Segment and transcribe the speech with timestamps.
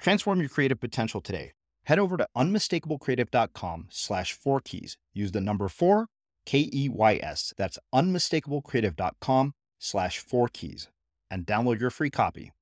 [0.00, 1.52] Transform your creative potential today.
[1.84, 4.96] Head over to unmistakablecreative.com slash four keys.
[5.12, 6.06] Use the number four,
[6.46, 7.52] K E Y S.
[7.56, 10.88] That's unmistakablecreative.com slash four keys
[11.30, 12.52] and download your free copy.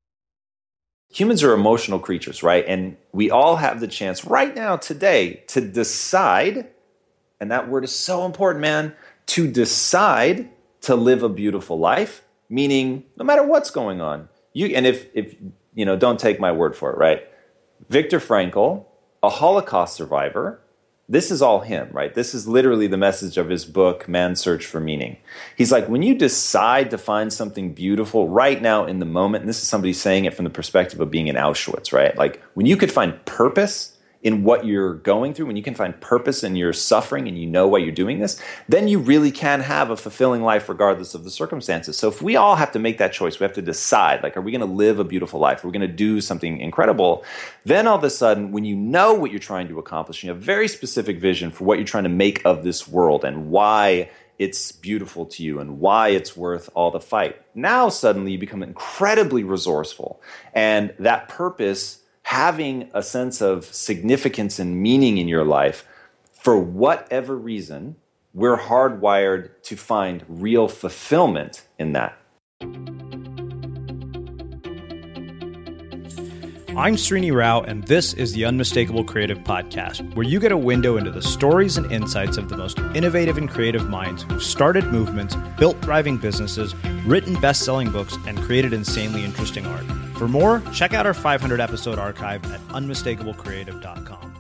[1.11, 2.65] Humans are emotional creatures, right?
[2.67, 6.69] And we all have the chance right now, today, to decide,
[7.41, 8.95] and that word is so important, man,
[9.27, 10.51] to decide
[10.83, 14.29] to live a beautiful life, meaning no matter what's going on.
[14.53, 15.37] You and if if
[15.79, 17.23] you know, don't take my word for it, right?
[17.89, 18.87] Viktor Frankl,
[19.23, 20.61] a Holocaust survivor,
[21.09, 22.13] this is all him, right?
[22.13, 25.19] This is literally the message of his book, Man's Search for Meaning.
[25.57, 29.49] He's like, when you decide to find something beautiful right now in the moment, and
[29.49, 32.17] this is somebody saying it from the perspective of being in Auschwitz, right?
[32.17, 35.99] Like, when you could find purpose in what you're going through, when you can find
[36.01, 39.61] purpose in your suffering and you know why you're doing this, then you really can
[39.61, 41.97] have a fulfilling life regardless of the circumstances.
[41.97, 44.41] So if we all have to make that choice, we have to decide like, are
[44.41, 45.63] we going to live a beautiful life?
[45.63, 47.25] Are we going to do something incredible?
[47.65, 50.39] Then all of a sudden, when you know what you're trying to accomplish, you have
[50.39, 54.11] a very specific vision for what you're trying to make of this world and why
[54.39, 57.41] it's beautiful to you and why it's worth all the fight.
[57.55, 60.21] Now suddenly you become incredibly resourceful
[60.55, 65.89] and that purpose having a sense of significance and meaning in your life,
[66.31, 67.97] for whatever reason,
[68.35, 72.19] we're hardwired to find real fulfillment in that.
[76.77, 80.99] I'm Srini Rao, and this is the Unmistakable Creative Podcast, where you get a window
[80.99, 85.35] into the stories and insights of the most innovative and creative minds who've started movements,
[85.59, 86.75] built thriving businesses,
[87.07, 90.08] written best selling books, and created insanely interesting art.
[90.19, 94.35] For more, check out our 500 episode archive at unmistakablecreative.com.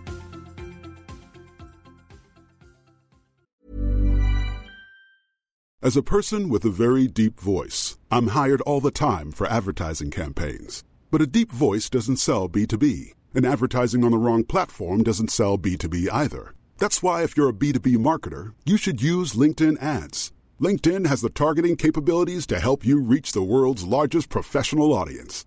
[5.81, 10.11] As a person with a very deep voice, I'm hired all the time for advertising
[10.11, 10.83] campaigns.
[11.13, 15.57] But a deep voice doesn't sell B2B, and advertising on the wrong platform doesn't sell
[15.57, 16.55] B2B either.
[16.79, 20.33] That's why, if you're a B2B marketer, you should use LinkedIn ads.
[20.61, 25.47] LinkedIn has the targeting capabilities to help you reach the world's largest professional audience.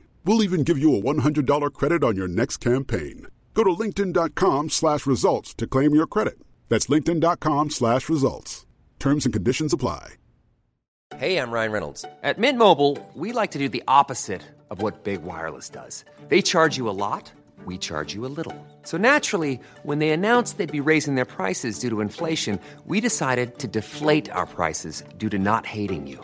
[0.23, 3.27] We'll even give you a $100 credit on your next campaign.
[3.53, 6.37] Go to linkedin.com slash results to claim your credit.
[6.69, 8.65] That's linkedin.com slash results.
[8.99, 10.13] Terms and conditions apply.
[11.17, 12.05] Hey, I'm Ryan Reynolds.
[12.23, 16.05] At Mint Mobile, we like to do the opposite of what Big Wireless does.
[16.29, 17.31] They charge you a lot,
[17.65, 18.55] we charge you a little.
[18.83, 23.59] So naturally, when they announced they'd be raising their prices due to inflation, we decided
[23.59, 26.23] to deflate our prices due to not hating you.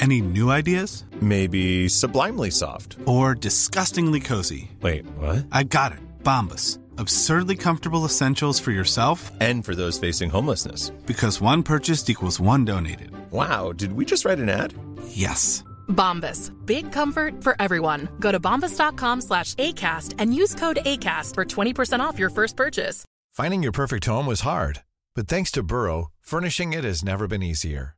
[0.00, 1.04] Any new ideas?
[1.20, 2.96] Maybe sublimely soft.
[3.04, 4.70] Or disgustingly cozy?
[4.80, 5.46] Wait, what?
[5.50, 5.98] I got it.
[6.22, 6.78] Bombas.
[6.98, 10.90] Absurdly comfortable essentials for yourself and for those facing homelessness.
[11.06, 13.10] Because one purchased equals one donated.
[13.30, 14.72] Wow, did we just write an ad?
[15.08, 15.64] Yes.
[15.88, 16.52] Bombas.
[16.64, 18.08] Big comfort for everyone.
[18.20, 23.04] Go to bombas.com slash ACAST and use code ACAST for 20% off your first purchase.
[23.32, 24.82] Finding your perfect home was hard,
[25.14, 27.97] but thanks to Burrow, furnishing it has never been easier.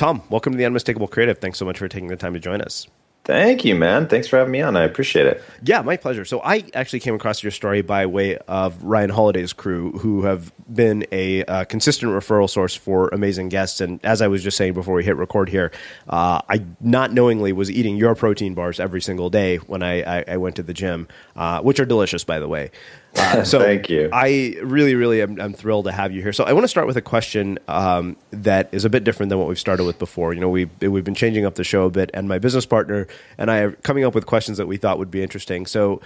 [0.00, 1.36] Tom, welcome to the Unmistakable Creative.
[1.36, 2.86] Thanks so much for taking the time to join us.
[3.24, 4.08] Thank you, man.
[4.08, 4.78] Thanks for having me on.
[4.78, 5.42] I appreciate it.
[5.62, 6.24] Yeah, my pleasure.
[6.24, 10.52] So I actually came across your story by way of Ryan Holiday's crew, who have
[10.72, 13.82] been a uh, consistent referral source for amazing guests.
[13.82, 15.70] And as I was just saying before we hit record here,
[16.08, 20.24] uh, I not knowingly was eating your protein bars every single day when I, I,
[20.26, 21.06] I went to the gym,
[21.36, 22.70] uh, which are delicious, by the way.
[23.16, 24.08] Uh, so Thank you.
[24.12, 26.32] I really, really am I'm thrilled to have you here.
[26.32, 29.38] So I want to start with a question um, that is a bit different than
[29.38, 30.32] what we've started with before.
[30.32, 33.06] You know, we've we've been changing up the show a bit, and my business partner
[33.38, 35.66] and I are coming up with questions that we thought would be interesting.
[35.66, 36.00] So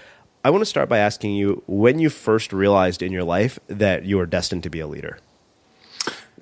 [0.44, 4.04] I want to start by asking you when you first realized in your life that
[4.04, 5.18] you were destined to be a leader.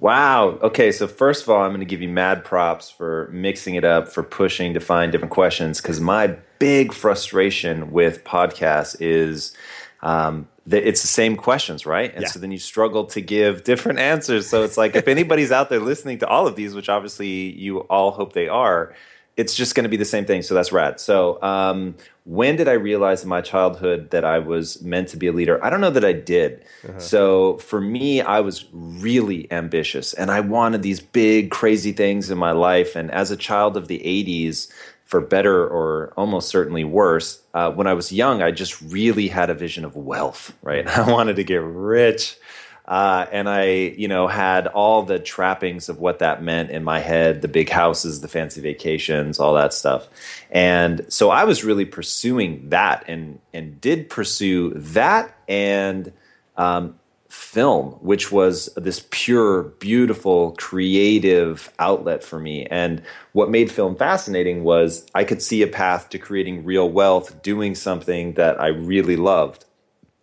[0.00, 0.58] Wow.
[0.62, 0.90] Okay.
[0.90, 4.08] So first of all, I'm going to give you mad props for mixing it up,
[4.08, 5.80] for pushing to find different questions.
[5.80, 9.56] Because my big frustration with podcasts is
[10.02, 12.12] um, it's the same questions, right?
[12.12, 12.28] And yeah.
[12.28, 14.48] so then you struggle to give different answers.
[14.48, 17.80] So it's like if anybody's out there listening to all of these, which obviously you
[17.80, 18.94] all hope they are,
[19.36, 20.42] it's just going to be the same thing.
[20.42, 21.00] So that's rad.
[21.00, 21.94] So um,
[22.24, 25.62] when did I realize in my childhood that I was meant to be a leader?
[25.64, 26.64] I don't know that I did.
[26.86, 26.98] Uh-huh.
[27.00, 32.36] So for me, I was really ambitious and I wanted these big, crazy things in
[32.36, 32.94] my life.
[32.94, 34.70] And as a child of the 80s,
[35.12, 39.50] for better or almost certainly worse, uh, when I was young, I just really had
[39.50, 40.86] a vision of wealth, right?
[40.98, 42.38] I wanted to get rich.
[42.86, 46.98] Uh, and I, you know, had all the trappings of what that meant in my
[46.98, 50.08] head the big houses, the fancy vacations, all that stuff.
[50.50, 56.10] And so I was really pursuing that and, and did pursue that and
[56.56, 56.98] um,
[57.32, 62.66] film, which was this pure, beautiful, creative outlet for me.
[62.66, 63.00] And
[63.32, 67.74] what made film fascinating was I could see a path to creating real wealth doing
[67.74, 69.64] something that I really loved.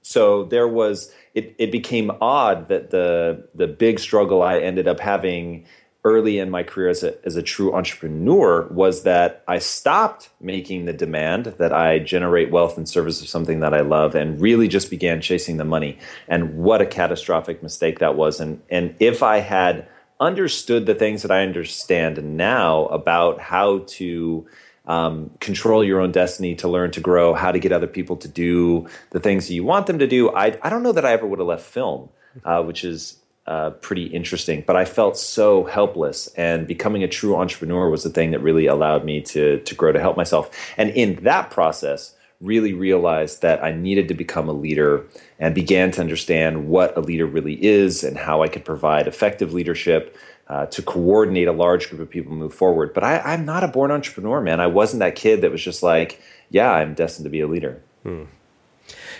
[0.03, 4.99] So there was it, it became odd that the the big struggle I ended up
[4.99, 5.65] having
[6.05, 10.85] early in my career as a, as a true entrepreneur was that I stopped making
[10.85, 14.69] the demand that I generate wealth in service of something that I love and really
[14.69, 15.97] just began chasing the money.
[16.27, 18.39] And what a catastrophic mistake that was.
[18.39, 19.87] And, and if I had
[20.21, 24.47] understood the things that I understand now about how to
[24.85, 28.27] um, control your own destiny, to learn to grow, how to get other people to
[28.27, 31.11] do the things that you want them to do, I, I don't know that I
[31.11, 32.09] ever would have left film,
[32.43, 33.18] uh, which is
[33.49, 34.63] uh, pretty interesting.
[34.65, 38.67] But I felt so helpless, and becoming a true entrepreneur was the thing that really
[38.67, 40.51] allowed me to to grow to help myself.
[40.77, 45.07] And in that process, really realized that I needed to become a leader
[45.39, 49.51] and began to understand what a leader really is and how I could provide effective
[49.51, 50.15] leadership.
[50.47, 52.91] Uh, to coordinate a large group of people move forward.
[52.91, 54.59] But I, am not a born entrepreneur, man.
[54.59, 57.83] I wasn't that kid that was just like, yeah, I'm destined to be a leader.
[58.01, 58.23] Hmm.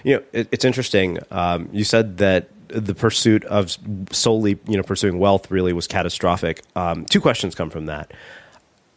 [0.04, 1.20] You know, it, it's interesting.
[1.30, 3.76] Um, you said that the pursuit of
[4.12, 6.64] solely you know pursuing wealth really was catastrophic.
[6.76, 8.12] Um, two questions come from that.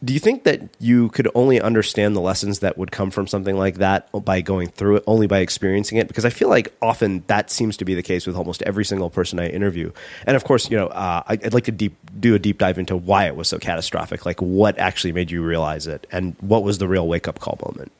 [0.03, 3.55] do you think that you could only understand the lessons that would come from something
[3.55, 6.09] like that by going through it, only by experiencing it?
[6.09, 9.09] Because I feel like often that seems to be the case with almost every single
[9.09, 9.91] person I interview.
[10.27, 12.97] And of course, you know, uh, I'd like to deep, do a deep dive into
[12.97, 16.79] why it was so catastrophic, like what actually made you realize it, and what was
[16.79, 17.91] the real wake up call moment.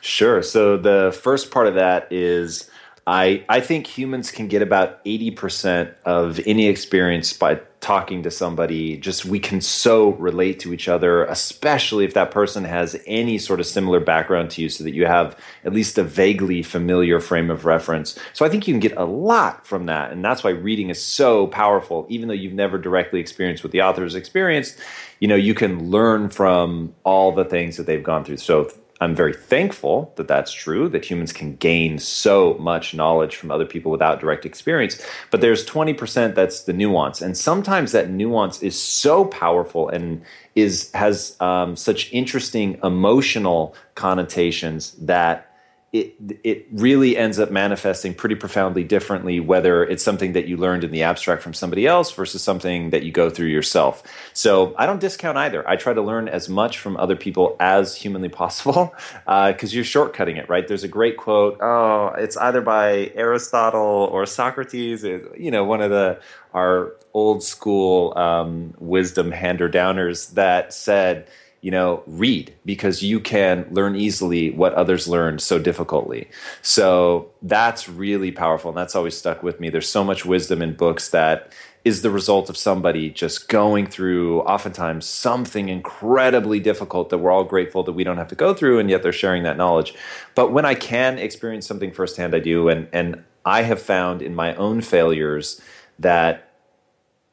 [0.00, 0.42] Sure.
[0.42, 2.70] So the first part of that is
[3.06, 8.96] I I think humans can get about 80% of any experience by talking to somebody.
[8.96, 13.58] Just we can so relate to each other, especially if that person has any sort
[13.58, 17.50] of similar background to you so that you have at least a vaguely familiar frame
[17.50, 18.16] of reference.
[18.34, 20.12] So I think you can get a lot from that.
[20.12, 23.82] And that's why reading is so powerful even though you've never directly experienced what the
[23.82, 24.78] author has experienced,
[25.18, 28.36] you know, you can learn from all the things that they've gone through.
[28.36, 28.70] So
[29.02, 33.66] I'm very thankful that that's true, that humans can gain so much knowledge from other
[33.66, 35.04] people without direct experience.
[35.32, 37.20] But there's 20% that's the nuance.
[37.20, 40.22] And sometimes that nuance is so powerful and
[40.54, 45.51] is has um, such interesting emotional connotations that
[45.92, 50.84] it it really ends up manifesting pretty profoundly differently whether it's something that you learned
[50.84, 54.02] in the abstract from somebody else versus something that you go through yourself.
[54.32, 55.68] So I don't discount either.
[55.68, 58.94] I try to learn as much from other people as humanly possible
[59.26, 60.66] because uh, you're shortcutting it, right?
[60.66, 61.58] There's a great quote.
[61.60, 65.04] Oh, it's either by Aristotle or Socrates.
[65.04, 66.20] you know, one of the
[66.54, 71.28] our old school um, wisdom hander downers that said
[71.62, 76.28] you know, read because you can learn easily what others learned so difficultly.
[76.60, 78.70] So that's really powerful.
[78.70, 79.70] And that's always stuck with me.
[79.70, 81.52] There's so much wisdom in books that
[81.84, 87.44] is the result of somebody just going through oftentimes something incredibly difficult that we're all
[87.44, 89.94] grateful that we don't have to go through and yet they're sharing that knowledge.
[90.34, 92.68] But when I can experience something firsthand, I do.
[92.68, 95.60] And, and I have found in my own failures
[95.98, 96.51] that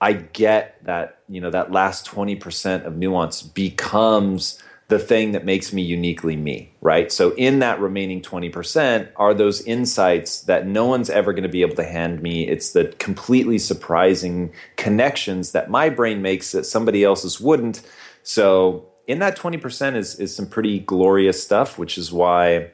[0.01, 5.71] I get that, you know, that last 20% of nuance becomes the thing that makes
[5.71, 7.11] me uniquely me, right?
[7.11, 11.61] So in that remaining 20% are those insights that no one's ever going to be
[11.61, 12.47] able to hand me.
[12.47, 17.81] It's the completely surprising connections that my brain makes that somebody else's wouldn't.
[18.23, 22.71] So in that 20% is is some pretty glorious stuff, which is why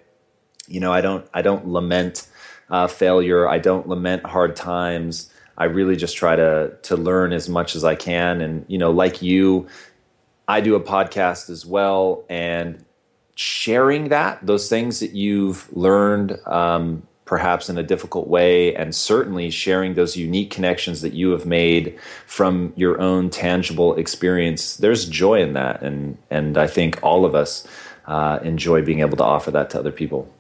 [0.68, 2.28] you know, I don't I don't lament
[2.70, 3.48] uh, failure.
[3.48, 5.32] I don't lament hard times.
[5.58, 8.42] I really just try to to learn as much as I can.
[8.42, 9.68] And you know, like you,
[10.48, 12.84] I do a podcast as well, and
[13.36, 16.40] sharing that those things that you've learned.
[16.46, 21.44] Um, perhaps in a difficult way, and certainly sharing those unique connections that you have
[21.44, 21.98] made
[22.28, 24.78] from your own tangible experience.
[24.78, 27.68] There's joy in that, and and I think all of us
[28.06, 30.32] uh, enjoy being able to offer that to other people.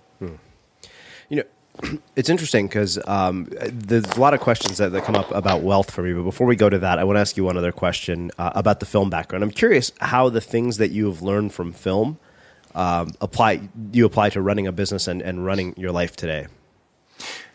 [2.15, 5.91] It's interesting because um, there's a lot of questions that, that come up about wealth
[5.91, 6.13] for me.
[6.13, 8.53] But before we go to that, I want to ask you one other question uh,
[8.55, 9.43] about the film background.
[9.43, 12.17] I'm curious how the things that you have learned from film
[12.73, 16.47] um, apply you apply to running a business and, and running your life today.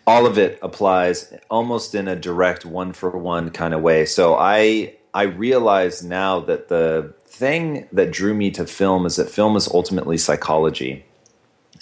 [0.07, 4.07] All of it applies almost in a direct one for one kind of way.
[4.07, 9.31] So I I realize now that the thing that drew me to film is that
[9.31, 11.05] film is ultimately psychology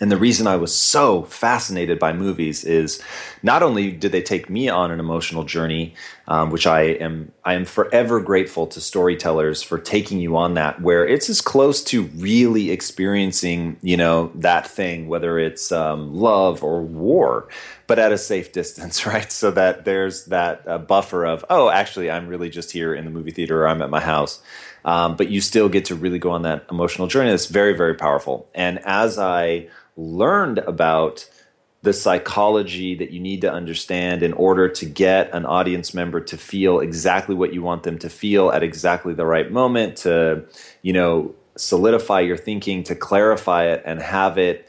[0.01, 3.03] and the reason I was so fascinated by movies is
[3.43, 5.95] not only did they take me on an emotional journey,
[6.29, 10.81] um, which I am I am forever grateful to storytellers for taking you on that,
[10.81, 16.63] where it's as close to really experiencing you know that thing, whether it's um, love
[16.63, 17.49] or war,
[17.89, 19.33] but at a safe distance, right?
[19.33, 23.11] So that there's that uh, buffer of oh, actually, I'm really just here in the
[23.11, 24.41] movie theater, or I'm at my house.
[24.85, 27.31] Um, but you still get to really go on that emotional journey.
[27.31, 28.49] That's very, very powerful.
[28.55, 31.29] And as I learned about
[31.83, 36.37] the psychology that you need to understand in order to get an audience member to
[36.37, 40.45] feel exactly what you want them to feel at exactly the right moment to
[40.83, 44.69] you know solidify your thinking to clarify it and have it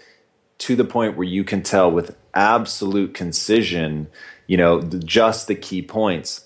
[0.57, 4.07] to the point where you can tell with absolute concision
[4.47, 6.45] you know just the key points.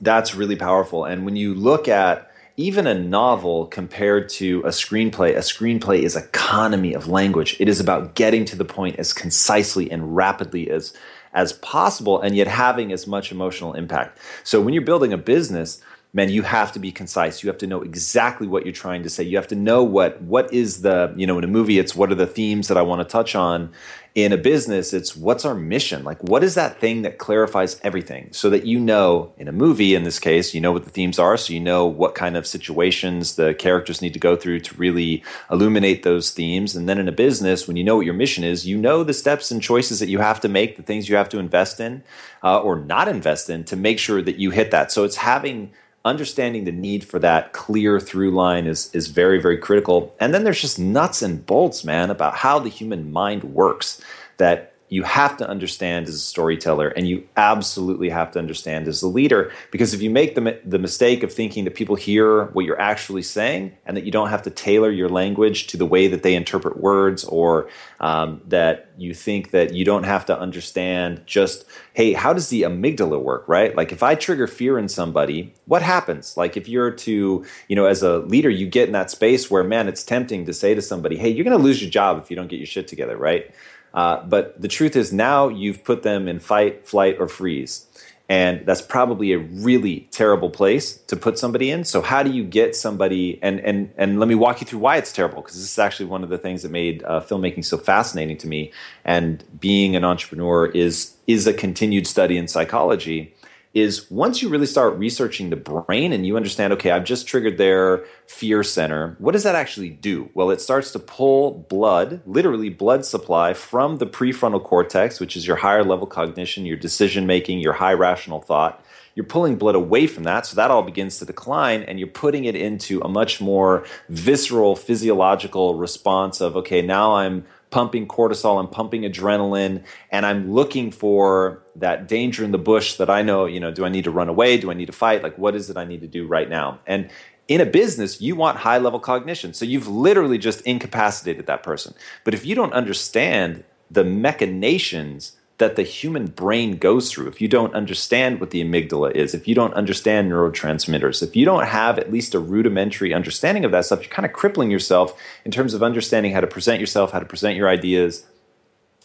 [0.00, 1.04] That's really powerful.
[1.04, 6.16] And when you look at even a novel compared to a screenplay, a screenplay is
[6.16, 7.56] economy of language.
[7.58, 10.92] It is about getting to the point as concisely and rapidly as
[11.34, 14.18] as possible and yet having as much emotional impact.
[14.44, 15.80] So when you're building a business,
[16.14, 17.42] man, you have to be concise.
[17.42, 19.22] You have to know exactly what you're trying to say.
[19.22, 22.12] You have to know what what is the, you know, in a movie it's what
[22.12, 23.72] are the themes that I want to touch on
[24.14, 26.04] in a business, it's what's our mission?
[26.04, 29.94] Like, what is that thing that clarifies everything so that you know, in a movie,
[29.94, 31.38] in this case, you know what the themes are.
[31.38, 35.24] So you know what kind of situations the characters need to go through to really
[35.50, 36.76] illuminate those themes.
[36.76, 39.14] And then in a business, when you know what your mission is, you know the
[39.14, 42.02] steps and choices that you have to make, the things you have to invest in
[42.42, 44.92] uh, or not invest in to make sure that you hit that.
[44.92, 45.72] So it's having
[46.04, 50.14] understanding the need for that clear through line is is very very critical.
[50.18, 54.00] And then there's just nuts and bolts man about how the human mind works
[54.38, 59.00] that you have to understand as a storyteller and you absolutely have to understand as
[59.00, 62.66] a leader because if you make the, the mistake of thinking that people hear what
[62.66, 66.08] you're actually saying and that you don't have to tailor your language to the way
[66.08, 67.70] that they interpret words or
[68.00, 72.60] um, that you think that you don't have to understand just hey how does the
[72.60, 73.74] amygdala work right?
[73.74, 76.36] Like if i trigger fear in somebody what happens?
[76.36, 79.64] Like if you're to you know as a leader you get in that space where
[79.64, 82.28] man it's tempting to say to somebody hey you're going to lose your job if
[82.30, 83.54] you don't get your shit together right
[83.94, 87.86] uh, but the truth is now you've put them in fight, flight, or freeze.
[88.28, 91.84] And that's probably a really terrible place to put somebody in.
[91.84, 94.96] So how do you get somebody and and and let me walk you through why
[94.96, 97.76] it's terrible because this is actually one of the things that made uh, filmmaking so
[97.76, 98.72] fascinating to me.
[99.04, 103.34] And being an entrepreneur is is a continued study in psychology
[103.74, 107.56] is once you really start researching the brain and you understand, okay, I've just triggered
[107.56, 110.28] their fear center, what does that actually do?
[110.34, 115.46] Well, it starts to pull blood, literally blood supply, from the prefrontal cortex, which is
[115.46, 118.84] your higher level cognition, your decision making, your high rational thought.
[119.14, 122.44] You're pulling blood away from that, so that all begins to decline, and you're putting
[122.44, 128.68] it into a much more visceral, physiological response of, okay, now I'm pumping cortisol, I'm
[128.68, 133.58] pumping adrenaline, and I'm looking for that danger in the bush that I know, you
[133.58, 134.58] know, do I need to run away?
[134.58, 135.24] Do I need to fight?
[135.24, 136.78] Like, what is it I need to do right now?
[136.86, 137.10] And
[137.48, 139.52] in a business, you want high level cognition.
[139.52, 141.94] So you've literally just incapacitated that person.
[142.22, 147.46] But if you don't understand the machinations that the human brain goes through, if you
[147.46, 152.00] don't understand what the amygdala is, if you don't understand neurotransmitters, if you don't have
[152.00, 155.72] at least a rudimentary understanding of that stuff, you're kind of crippling yourself in terms
[155.72, 158.26] of understanding how to present yourself, how to present your ideas,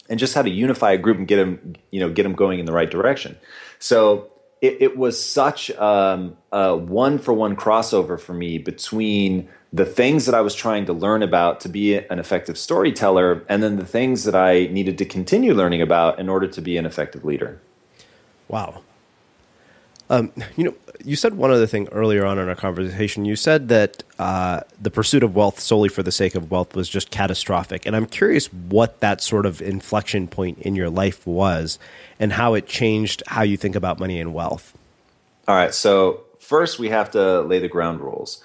[0.08, 2.58] and just how to unify a group and get them, you know, get them going
[2.58, 3.38] in the right direction.
[3.78, 9.84] So it, it was such um, a one for one crossover for me between the
[9.84, 13.76] things that I was trying to learn about to be an effective storyteller, and then
[13.76, 17.24] the things that I needed to continue learning about in order to be an effective
[17.24, 17.60] leader.
[18.48, 18.82] Wow.
[20.10, 20.74] Um, you know,
[21.04, 23.24] you said one other thing earlier on in our conversation.
[23.24, 26.88] You said that uh, the pursuit of wealth solely for the sake of wealth was
[26.88, 27.86] just catastrophic.
[27.86, 31.78] And I'm curious what that sort of inflection point in your life was
[32.18, 34.76] and how it changed how you think about money and wealth.
[35.46, 35.74] All right.
[35.74, 38.42] So, first, we have to lay the ground rules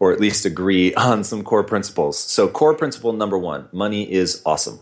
[0.00, 2.18] or at least agree on some core principles.
[2.18, 4.80] So, core principle number one money is awesome.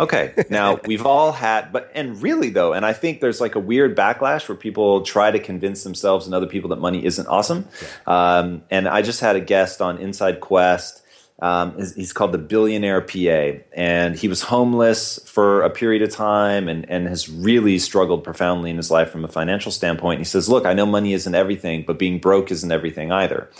[0.00, 3.60] Okay, now we've all had, but, and really though, and I think there's like a
[3.60, 7.68] weird backlash where people try to convince themselves and other people that money isn't awesome.
[8.06, 11.02] Um, and I just had a guest on Inside Quest.
[11.40, 16.68] Um, he's called the Billionaire PA, and he was homeless for a period of time
[16.68, 20.20] and, and has really struggled profoundly in his life from a financial standpoint.
[20.20, 23.50] He says, Look, I know money isn't everything, but being broke isn't everything either.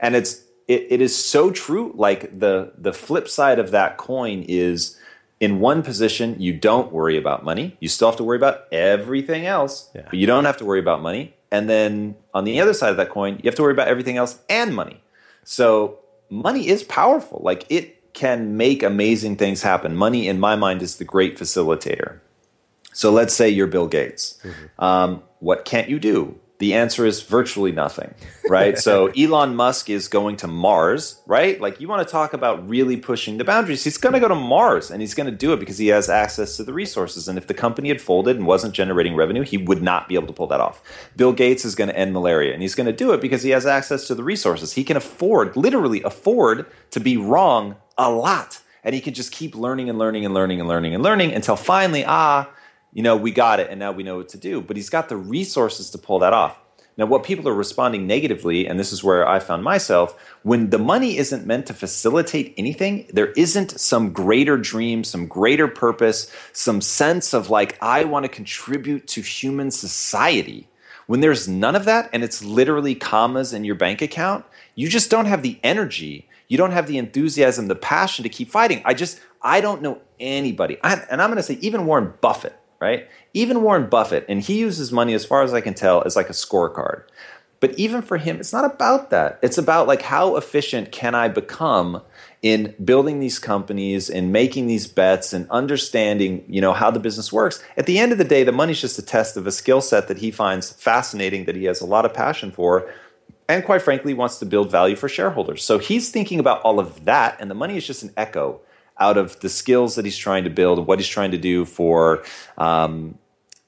[0.00, 1.92] And it's, it, it is so true.
[1.96, 4.96] Like the the flip side of that coin is
[5.40, 7.76] in one position you don't worry about money.
[7.80, 10.02] You still have to worry about everything else, yeah.
[10.04, 11.34] but you don't have to worry about money.
[11.50, 14.18] And then on the other side of that coin, you have to worry about everything
[14.18, 15.02] else and money.
[15.42, 15.98] So
[16.28, 17.40] money is powerful.
[17.42, 19.96] Like it can make amazing things happen.
[19.96, 22.20] Money, in my mind, is the great facilitator.
[22.92, 24.38] So let's say you're Bill Gates.
[24.42, 24.84] Mm-hmm.
[24.84, 26.38] Um, what can't you do?
[26.60, 28.14] The answer is virtually nothing,
[28.46, 28.78] right?
[28.78, 31.58] so Elon Musk is going to Mars, right?
[31.58, 33.82] Like you want to talk about really pushing the boundaries.
[33.82, 36.10] He's going to go to Mars and he's going to do it because he has
[36.10, 37.28] access to the resources.
[37.28, 40.26] And if the company had folded and wasn't generating revenue, he would not be able
[40.26, 40.82] to pull that off.
[41.16, 43.50] Bill Gates is going to end malaria and he's going to do it because he
[43.50, 44.74] has access to the resources.
[44.74, 48.60] He can afford, literally afford to be wrong a lot.
[48.84, 51.56] And he can just keep learning and learning and learning and learning and learning until
[51.56, 52.50] finally, ah,
[52.92, 54.60] you know, we got it and now we know what to do.
[54.60, 56.58] But he's got the resources to pull that off.
[56.96, 60.78] Now, what people are responding negatively, and this is where I found myself, when the
[60.78, 66.82] money isn't meant to facilitate anything, there isn't some greater dream, some greater purpose, some
[66.82, 70.68] sense of like, I want to contribute to human society.
[71.06, 75.10] When there's none of that and it's literally commas in your bank account, you just
[75.10, 76.28] don't have the energy.
[76.48, 78.82] You don't have the enthusiasm, the passion to keep fighting.
[78.84, 80.76] I just, I don't know anybody.
[80.82, 83.08] I, and I'm going to say, even Warren Buffett right?
[83.34, 86.30] Even Warren Buffett, and he uses money, as far as I can tell, as like
[86.30, 87.04] a scorecard.
[87.60, 89.38] But even for him, it's not about that.
[89.42, 92.02] It's about like how efficient can I become
[92.42, 97.30] in building these companies and making these bets and understanding, you know, how the business
[97.30, 97.62] works.
[97.76, 100.08] At the end of the day, the money's just a test of a skill set
[100.08, 102.90] that he finds fascinating, that he has a lot of passion for,
[103.46, 105.62] and quite frankly wants to build value for shareholders.
[105.62, 108.62] So he's thinking about all of that, and the money is just an echo
[109.00, 111.64] out of the skills that he's trying to build and what he's trying to do
[111.64, 112.22] for
[112.58, 113.18] um,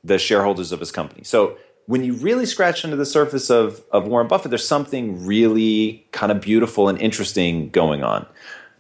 [0.05, 1.25] the shareholders of his company.
[1.25, 6.07] So when you really scratch under the surface of, of Warren Buffett, there's something really
[6.13, 8.27] kind of beautiful and interesting going on.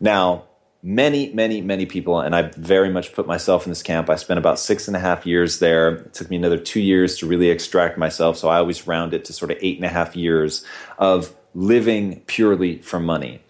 [0.00, 0.44] Now,
[0.82, 4.10] many, many, many people, and I very much put myself in this camp.
[4.10, 5.96] I spent about six and a half years there.
[5.96, 8.36] It took me another two years to really extract myself.
[8.36, 10.64] So I always round it to sort of eight and a half years
[10.98, 13.40] of living purely for money.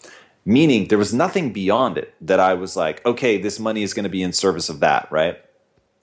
[0.44, 4.04] Meaning there was nothing beyond it that I was like, okay, this money is going
[4.04, 5.36] to be in service of that, right?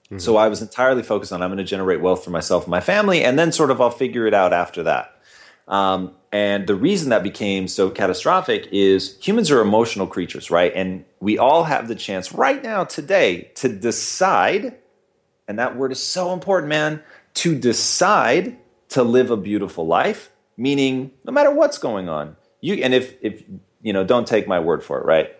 [0.04, 0.18] Mm-hmm.
[0.18, 2.80] So I was entirely focused on I'm going to generate wealth for myself and my
[2.80, 5.14] family, and then sort of I'll figure it out after that.
[5.68, 10.72] Um, and the reason that became so catastrophic is humans are emotional creatures, right?
[10.74, 14.76] And we all have the chance right now, today, to decide,
[15.46, 17.02] and that word is so important, man,
[17.34, 18.56] to decide
[18.90, 22.36] to live a beautiful life, meaning no matter what's going on.
[22.60, 23.42] You and if if
[23.82, 25.36] you know, don't take my word for it, right?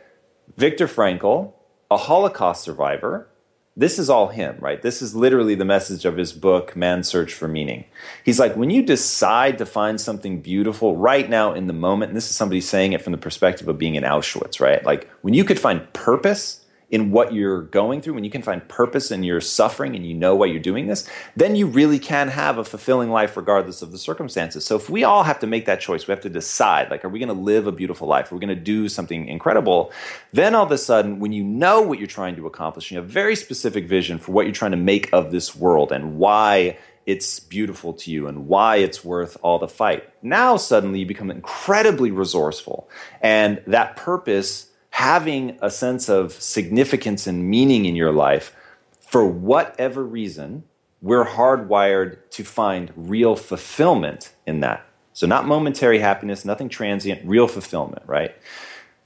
[0.56, 1.52] Viktor Frankl,
[1.90, 3.28] a Holocaust survivor,
[3.76, 4.82] this is all him, right?
[4.82, 7.84] This is literally the message of his book, Man's Search for Meaning.
[8.24, 12.16] He's like, when you decide to find something beautiful right now in the moment, and
[12.16, 14.84] this is somebody saying it from the perspective of being in Auschwitz, right?
[14.84, 16.59] Like when you could find purpose
[16.90, 20.14] in what you're going through, when you can find purpose in your suffering and you
[20.14, 23.92] know why you're doing this, then you really can have a fulfilling life regardless of
[23.92, 24.64] the circumstances.
[24.64, 27.08] So if we all have to make that choice, we have to decide like, are
[27.08, 28.30] we going to live a beautiful life?
[28.30, 29.92] Are we going to do something incredible?
[30.32, 33.06] Then all of a sudden, when you know what you're trying to accomplish, you have
[33.06, 36.76] a very specific vision for what you're trying to make of this world and why
[37.06, 40.08] it's beautiful to you and why it's worth all the fight.
[40.22, 42.88] Now suddenly you become incredibly resourceful.
[43.20, 48.54] And that purpose having a sense of significance and meaning in your life,
[49.00, 50.64] for whatever reason,
[51.00, 54.86] we're hardwired to find real fulfillment in that.
[55.12, 58.34] So, not momentary happiness, nothing transient, real fulfillment, right?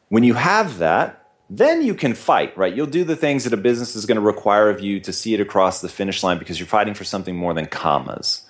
[0.08, 2.74] When you have that, then you can fight, right?
[2.74, 5.34] You'll do the things that a business is going to require of you to see
[5.34, 8.42] it across the finish line because you're fighting for something more than commas.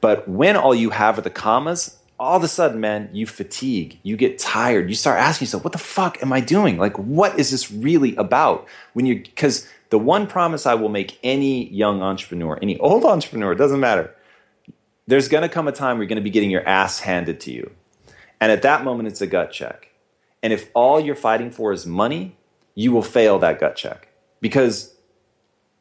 [0.00, 3.98] But when all you have are the commas, all of a sudden, man, you fatigue,
[4.02, 6.78] you get tired, you start asking yourself, what the fuck am I doing?
[6.78, 8.68] Like, what is this really about?
[8.92, 13.54] When you, because the one promise I will make any young entrepreneur, any old entrepreneur,
[13.54, 14.14] doesn't matter.
[15.06, 17.40] There's going to come a time where you're going to be getting your ass handed
[17.40, 17.72] to you.
[18.40, 19.90] And at that moment, it's a gut check.
[20.42, 22.36] And if all you're fighting for is money,
[22.74, 24.08] you will fail that gut check
[24.40, 24.94] because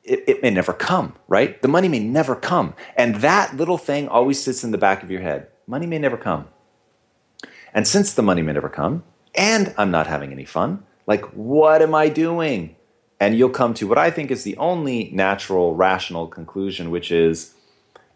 [0.03, 1.61] it, it, may never come, right?
[1.61, 2.73] The money may never come.
[2.95, 6.17] And that little thing always sits in the back of your head money may never
[6.17, 6.47] come.
[7.73, 9.03] And since the money may never come,
[9.35, 12.75] and I'm not having any fun, like, what am I doing?
[13.19, 17.53] And you'll come to what I think is the only natural, rational conclusion, which is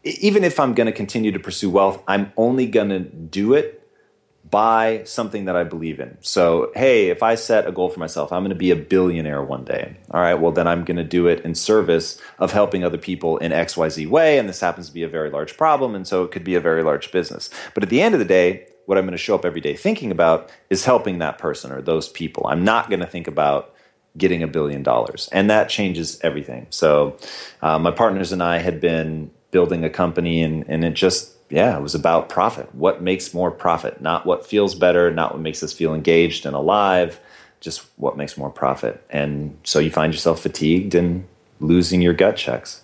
[0.03, 3.76] even if I'm going to continue to pursue wealth, I'm only going to do it
[4.49, 6.17] by something that I believe in.
[6.21, 9.43] So, hey, if I set a goal for myself, I'm going to be a billionaire
[9.43, 9.97] one day.
[10.11, 13.37] All right, well, then I'm going to do it in service of helping other people
[13.37, 14.37] in XYZ way.
[14.37, 15.95] And this happens to be a very large problem.
[15.95, 17.49] And so it could be a very large business.
[17.73, 19.75] But at the end of the day, what I'm going to show up every day
[19.75, 22.47] thinking about is helping that person or those people.
[22.47, 23.73] I'm not going to think about
[24.17, 25.29] getting a billion dollars.
[25.31, 26.67] And that changes everything.
[26.69, 27.17] So,
[27.61, 31.77] uh, my partners and I had been building a company, and, and it just yeah,
[31.77, 32.73] it was about profit.
[32.75, 34.01] What makes more profit?
[34.01, 37.19] Not what feels better, not what makes us feel engaged and alive,
[37.59, 39.03] just what makes more profit.
[39.09, 41.25] And so you find yourself fatigued and
[41.59, 42.83] losing your gut checks.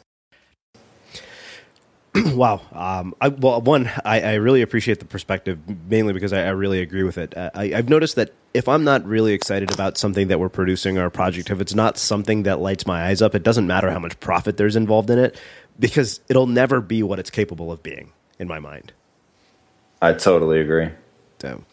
[2.15, 2.61] wow.
[2.71, 5.57] Um, I, well, one, I, I, really appreciate the perspective,
[5.89, 7.35] mainly because I, I really agree with it.
[7.35, 10.99] Uh, I, have noticed that if I'm not really excited about something that we're producing
[10.99, 13.89] or a project, if it's not something that lights my eyes up, it doesn't matter
[13.89, 15.39] how much profit there's involved in it
[15.79, 18.93] because it'll never be what it's capable of being in my mind.
[20.01, 20.89] I totally agree.
[21.39, 21.63] So,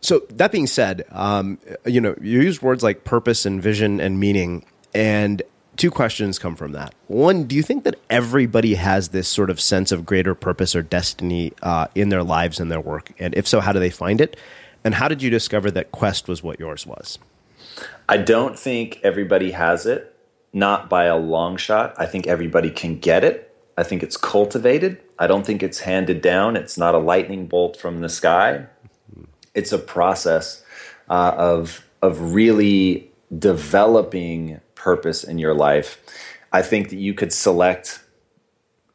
[0.00, 4.20] so that being said, um, you know, you use words like purpose and vision and
[4.20, 4.64] meaning,
[4.94, 5.42] and
[5.76, 6.94] two questions come from that.
[7.06, 10.82] One, do you think that everybody has this sort of sense of greater purpose or
[10.82, 13.12] destiny uh, in their lives and their work?
[13.18, 14.36] And if so, how do they find it?
[14.84, 17.18] And how did you discover that Quest was what yours was?
[18.08, 20.14] I don't think everybody has it,
[20.52, 21.94] not by a long shot.
[21.96, 23.50] I think everybody can get it.
[23.76, 25.00] I think it's cultivated.
[25.18, 26.56] I don't think it's handed down.
[26.56, 28.66] It's not a lightning bolt from the sky.
[29.54, 30.64] It's a process
[31.08, 36.02] uh, of of really developing purpose in your life.
[36.52, 38.04] I think that you could select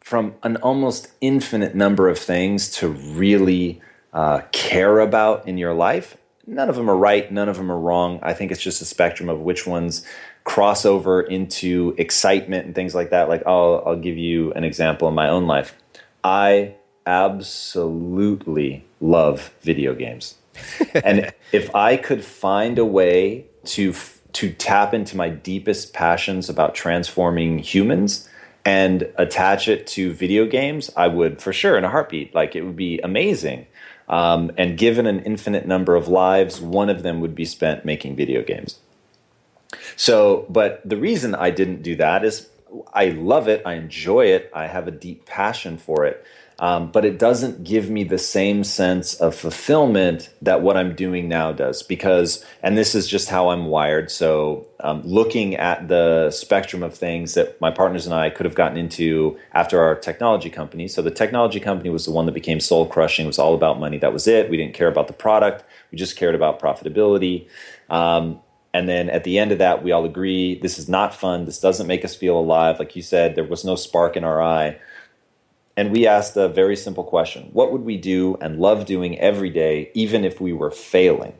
[0.01, 3.81] from an almost infinite number of things to really
[4.13, 6.17] uh, care about in your life.
[6.47, 7.31] None of them are right.
[7.31, 8.19] None of them are wrong.
[8.23, 10.03] I think it's just a spectrum of which ones
[10.45, 13.29] crossover into excitement and things like that.
[13.29, 15.75] Like I'll I'll give you an example in my own life.
[16.23, 20.35] I absolutely love video games.
[21.03, 23.93] and if I could find a way to
[24.31, 28.29] to tap into my deepest passions about transforming humans
[28.63, 32.35] and attach it to video games, I would for sure in a heartbeat.
[32.35, 33.65] Like it would be amazing.
[34.07, 38.15] Um, and given an infinite number of lives, one of them would be spent making
[38.15, 38.79] video games.
[39.95, 42.49] So, but the reason I didn't do that is
[42.93, 46.25] I love it, I enjoy it, I have a deep passion for it.
[46.59, 51.29] Um, but it doesn't give me the same sense of fulfillment that what I'm doing
[51.29, 51.81] now does.
[51.83, 54.11] Because, and this is just how I'm wired.
[54.11, 58.55] So, um, looking at the spectrum of things that my partners and I could have
[58.55, 60.89] gotten into after our technology company.
[60.89, 63.25] So, the technology company was the one that became soul crushing.
[63.25, 63.97] It was all about money.
[63.97, 64.49] That was it.
[64.49, 65.63] We didn't care about the product.
[65.91, 67.47] We just cared about profitability.
[67.89, 68.41] Um,
[68.73, 71.45] and then at the end of that, we all agree this is not fun.
[71.45, 72.77] This doesn't make us feel alive.
[72.77, 74.79] Like you said, there was no spark in our eye.
[75.75, 79.49] And we asked a very simple question What would we do and love doing every
[79.49, 81.33] day, even if we were failing?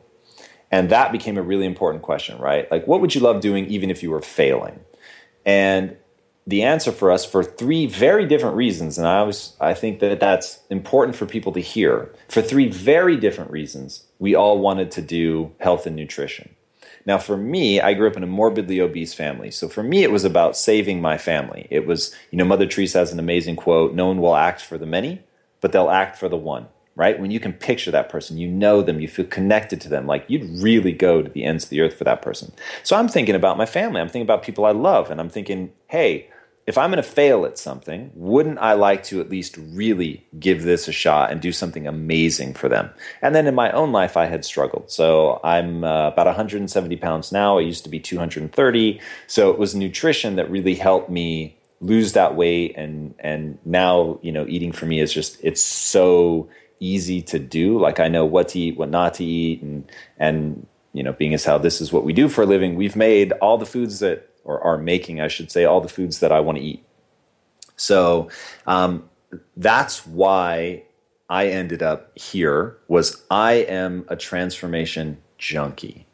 [0.72, 2.70] And that became a really important question, right?
[2.72, 4.80] Like, what would you love doing even if you were failing?
[5.46, 5.98] And
[6.46, 10.20] the answer for us for three very different reasons and I was I think that
[10.20, 12.12] that's important for people to hear.
[12.28, 16.56] For three very different reasons, we all wanted to do health and nutrition.
[17.10, 19.50] Now, for me, I grew up in a morbidly obese family.
[19.50, 21.66] So for me, it was about saving my family.
[21.72, 24.78] It was, you know, Mother Teresa has an amazing quote no one will act for
[24.78, 25.24] the many,
[25.60, 27.20] but they'll act for the one, right?
[27.20, 30.26] When you can picture that person, you know them, you feel connected to them, like
[30.28, 32.54] you'd really go to the ends of the earth for that person.
[32.84, 34.02] So I'm thinking about my family.
[34.02, 36.30] I'm thinking about people I love, and I'm thinking, hey,
[36.70, 40.62] if I'm going to fail at something, wouldn't I like to at least really give
[40.62, 42.92] this a shot and do something amazing for them?
[43.24, 44.92] And then in my own life, I had struggled.
[44.92, 47.58] So I'm uh, about 170 pounds now.
[47.58, 49.02] I used to be 230.
[49.26, 52.76] So it was nutrition that really helped me lose that weight.
[52.78, 57.80] And and now you know, eating for me is just it's so easy to do.
[57.80, 61.34] Like I know what to eat, what not to eat, and and you know, being
[61.34, 64.02] as how this is what we do for a living, we've made all the foods
[64.02, 66.84] that or are making, I should say, all the foods that I want to eat.
[67.76, 68.30] So
[68.66, 69.08] um,
[69.56, 70.86] that's why
[71.30, 72.78] I ended up here.
[72.88, 76.08] Was I am a transformation junkie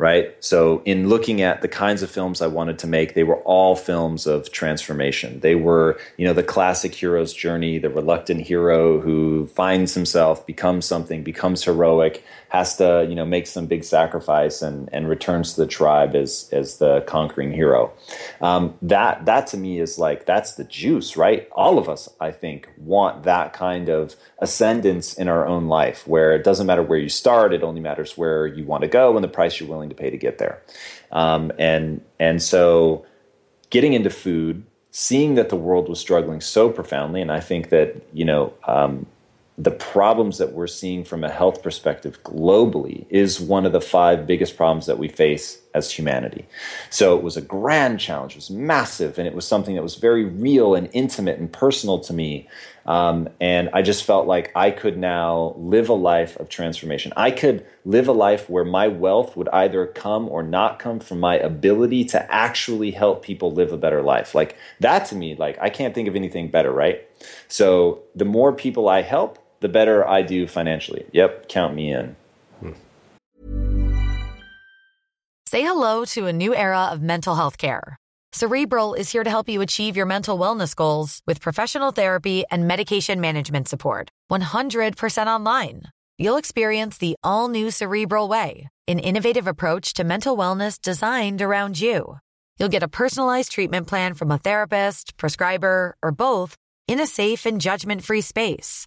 [0.00, 0.34] right?
[0.40, 3.76] So, in looking at the kinds of films I wanted to make, they were all
[3.76, 5.40] films of transformation.
[5.40, 10.86] They were, you know, the classic hero's journey, the reluctant hero who finds himself, becomes
[10.86, 15.60] something, becomes heroic, has to, you know, make some big sacrifice and, and returns to
[15.60, 17.92] the tribe as, as the conquering hero.
[18.40, 21.46] Um, that, that to me is like, that's the juice, right?
[21.52, 26.34] All of us, I think, want that kind of ascendance in our own life where
[26.34, 29.22] it doesn't matter where you start, it only matters where you want to go and
[29.22, 30.62] the price you're willing to pay to get there.
[31.12, 33.04] Um, and and so
[33.70, 37.96] getting into food, seeing that the world was struggling so profoundly, and I think that
[38.12, 39.06] you know um,
[39.60, 44.26] the problems that we're seeing from a health perspective globally is one of the five
[44.26, 46.46] biggest problems that we face as humanity.
[46.88, 49.96] So it was a grand challenge, it was massive, and it was something that was
[49.96, 52.48] very real and intimate and personal to me.
[52.86, 57.12] Um, and I just felt like I could now live a life of transformation.
[57.14, 61.20] I could live a life where my wealth would either come or not come from
[61.20, 64.34] my ability to actually help people live a better life.
[64.34, 67.06] Like that to me, like I can't think of anything better, right?
[67.46, 71.06] So the more people I help, the better I do financially.
[71.12, 72.16] Yep, count me in.
[75.46, 77.96] Say hello to a new era of mental health care.
[78.32, 82.68] Cerebral is here to help you achieve your mental wellness goals with professional therapy and
[82.68, 84.08] medication management support.
[84.30, 85.82] 100% online.
[86.18, 91.80] You'll experience the all new Cerebral Way, an innovative approach to mental wellness designed around
[91.80, 92.18] you.
[92.58, 96.54] You'll get a personalized treatment plan from a therapist, prescriber, or both
[96.86, 98.86] in a safe and judgment free space.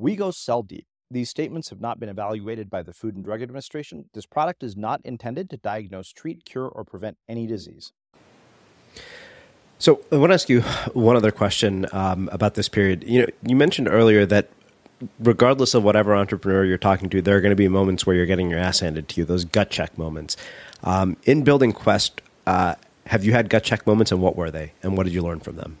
[0.00, 0.86] We go cell deep.
[1.10, 4.04] These statements have not been evaluated by the Food and Drug Administration.
[4.14, 7.92] This product is not intended to diagnose, treat, cure, or prevent any disease.
[9.78, 10.60] So I want to ask you
[10.92, 13.02] one other question um, about this period.
[13.04, 14.50] You know, you mentioned earlier that
[15.18, 18.26] regardless of whatever entrepreneur you're talking to, there are going to be moments where you're
[18.26, 20.36] getting your ass handed to you, those gut check moments.
[20.84, 24.74] Um, in building Quest, uh, have you had gut check moments, and what were they,
[24.82, 25.78] and what did you learn from them?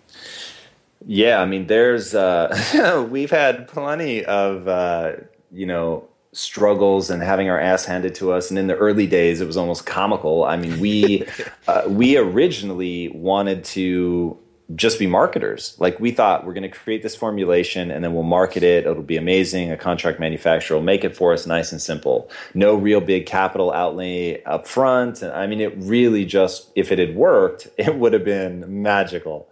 [1.06, 5.12] Yeah, I mean, there's uh, we've had plenty of uh,
[5.52, 9.40] you know struggles and having our ass handed to us, and in the early days,
[9.40, 10.44] it was almost comical.
[10.44, 11.26] I mean, we
[11.68, 14.38] uh, we originally wanted to
[14.74, 15.74] just be marketers.
[15.78, 18.84] Like we thought we're going to create this formulation and then we'll market it.
[18.84, 19.72] It'll be amazing.
[19.72, 22.30] A contract manufacturer will make it for us nice and simple.
[22.52, 25.22] No real big capital outlay up front.
[25.22, 29.48] And I mean, it really just, if it had worked, it would have been magical.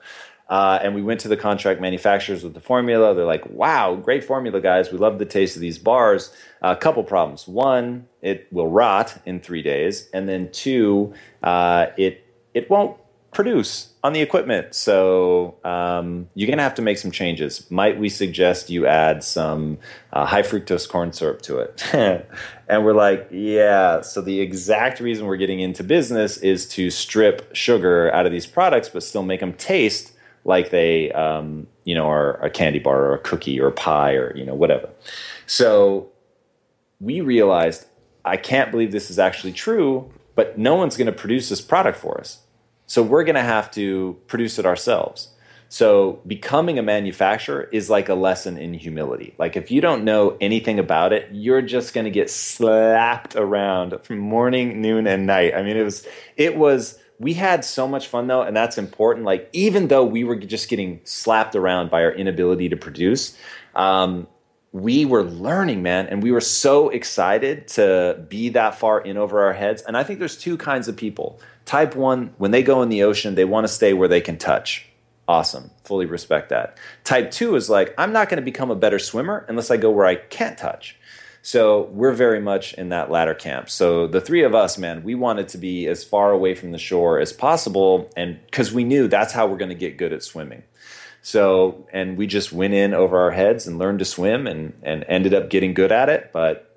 [0.49, 3.15] Uh, and we went to the contract manufacturers with the formula.
[3.15, 4.93] They're like, wow, great formula, guys.
[4.93, 6.33] We love the taste of these bars.
[6.63, 7.49] A uh, couple problems.
[7.49, 10.09] One, it will rot in three days.
[10.13, 12.97] And then two, uh, it, it won't
[13.33, 14.75] produce on the equipment.
[14.75, 17.71] So um, you're going to have to make some changes.
[17.71, 19.79] Might we suggest you add some
[20.13, 21.85] uh, high fructose corn syrup to it?
[22.69, 24.01] and we're like, yeah.
[24.01, 28.47] So the exact reason we're getting into business is to strip sugar out of these
[28.47, 30.13] products, but still make them taste
[30.47, 34.13] like they, um, you know, are a candy bar or a cookie or a pie
[34.13, 34.89] or you know whatever.
[35.47, 36.11] So
[37.01, 37.85] we realized,
[38.25, 41.99] I can't believe this is actually true, but no one's going to produce this product
[41.99, 42.41] for us.
[42.87, 45.31] So we're going to have to produce it ourselves.
[45.69, 49.35] So becoming a manufacturer is like a lesson in humility.
[49.37, 54.01] Like if you don't know anything about it, you're just going to get slapped around
[54.05, 55.55] from morning, noon and night.
[55.57, 56.07] I mean it was
[56.37, 60.24] it was we had so much fun though and that's important like even though we
[60.24, 63.37] were just getting slapped around by our inability to produce
[63.74, 64.26] um,
[64.76, 69.44] we were learning, man, and we were so excited to be that far in over
[69.44, 69.83] our heads.
[69.83, 71.40] And I think there's two kinds of people.
[71.64, 74.37] Type one, when they go in the ocean, they want to stay where they can
[74.37, 74.87] touch.
[75.26, 75.70] Awesome.
[75.83, 76.76] Fully respect that.
[77.05, 79.90] Type two is like, I'm not going to become a better swimmer unless I go
[79.90, 80.96] where I can't touch.
[81.47, 83.71] So we're very much in that latter camp.
[83.71, 86.79] So the three of us, man, we wanted to be as far away from the
[86.79, 88.11] shore as possible.
[88.17, 90.65] And because we knew that's how we're going to get good at swimming.
[91.23, 95.05] So, and we just went in over our heads and learned to swim and, and
[95.07, 96.31] ended up getting good at it.
[96.33, 96.69] But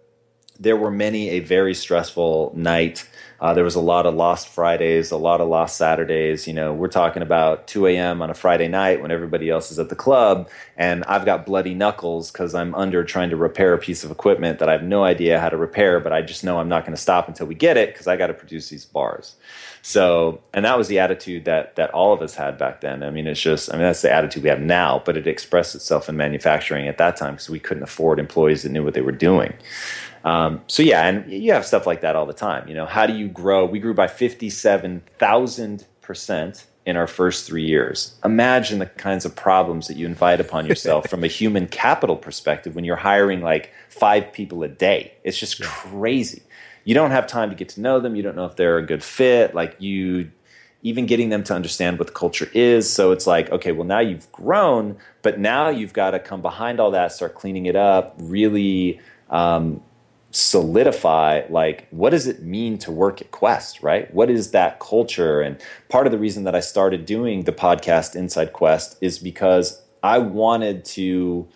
[0.59, 3.09] there were many a very stressful night
[3.41, 6.47] uh, there was a lot of lost Fridays, a lot of lost Saturdays.
[6.47, 8.21] You know, we're talking about 2 a.m.
[8.21, 11.73] on a Friday night when everybody else is at the club, and I've got bloody
[11.73, 15.03] knuckles because I'm under trying to repair a piece of equipment that I have no
[15.03, 17.55] idea how to repair, but I just know I'm not going to stop until we
[17.55, 19.35] get it because I got to produce these bars.
[19.81, 23.01] So, and that was the attitude that that all of us had back then.
[23.03, 25.75] I mean, it's just, I mean, that's the attitude we have now, but it expressed
[25.75, 29.01] itself in manufacturing at that time because we couldn't afford employees that knew what they
[29.01, 29.53] were doing.
[30.23, 32.67] Um, so yeah, and you have stuff like that all the time.
[32.67, 33.65] You know, how do you grow?
[33.65, 38.15] We grew by fifty-seven thousand percent in our first three years.
[38.25, 42.75] Imagine the kinds of problems that you invite upon yourself from a human capital perspective
[42.75, 45.13] when you're hiring like five people a day.
[45.23, 46.41] It's just crazy.
[46.85, 48.15] You don't have time to get to know them.
[48.15, 49.53] You don't know if they're a good fit.
[49.53, 50.31] Like you,
[50.81, 52.91] even getting them to understand what the culture is.
[52.91, 56.79] So it's like, okay, well, now you've grown, but now you've got to come behind
[56.79, 58.99] all that, start cleaning it up, really
[59.29, 59.81] um,
[60.31, 64.13] solidify like what does it mean to work at quest right?
[64.13, 65.41] What is that culture?
[65.41, 65.59] And
[65.89, 70.19] part of the reason that i started doing the podcast inside quest is because i
[70.19, 71.47] wanted to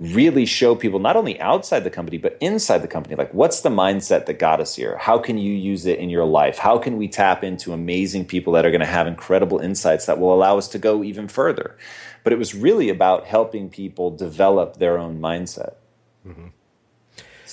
[0.00, 3.68] really show people not only outside the company but inside the company like what's the
[3.68, 4.96] mindset that got us here?
[4.98, 6.58] How can you use it in your life?
[6.58, 10.18] How can we tap into amazing people that are going to have incredible insights that
[10.18, 11.76] will allow us to go even further?
[12.22, 15.74] But it was really about helping people develop their own mindset.
[16.26, 16.48] Mm-hmm.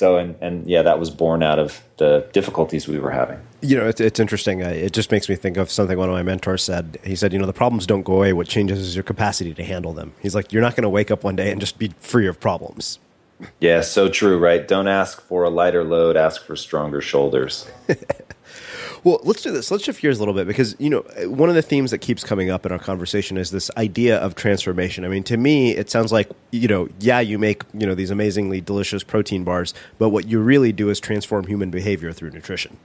[0.01, 3.39] So, and, and yeah, that was born out of the difficulties we were having.
[3.61, 4.59] You know, it's, it's interesting.
[4.61, 6.97] It just makes me think of something one of my mentors said.
[7.03, 8.33] He said, you know, the problems don't go away.
[8.33, 10.13] What changes is your capacity to handle them.
[10.19, 12.39] He's like, you're not going to wake up one day and just be free of
[12.39, 12.97] problems.
[13.59, 14.67] Yeah, so true, right?
[14.67, 17.69] Don't ask for a lighter load, ask for stronger shoulders.
[19.03, 19.71] Well, let's do this.
[19.71, 22.23] Let's shift gears a little bit because you know one of the themes that keeps
[22.23, 25.05] coming up in our conversation is this idea of transformation.
[25.05, 28.11] I mean, to me, it sounds like you know, yeah, you make you know these
[28.11, 32.77] amazingly delicious protein bars, but what you really do is transform human behavior through nutrition.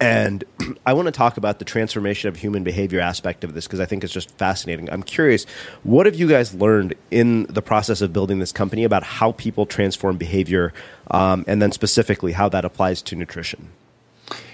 [0.00, 0.44] And
[0.86, 3.86] I want to talk about the transformation of human behavior aspect of this because I
[3.86, 4.88] think it's just fascinating.
[4.90, 5.44] I'm curious,
[5.82, 9.66] what have you guys learned in the process of building this company about how people
[9.66, 10.72] transform behavior,
[11.10, 13.70] um, and then specifically how that applies to nutrition?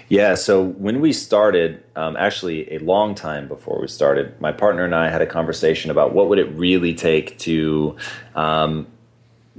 [0.09, 4.85] Yeah, so when we started, um, actually a long time before we started, my partner
[4.85, 7.97] and I had a conversation about what would it really take to
[8.33, 8.87] um,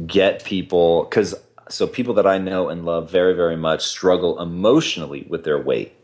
[0.07, 1.35] get people because
[1.69, 5.98] so people that I know and love very very much struggle emotionally with their weight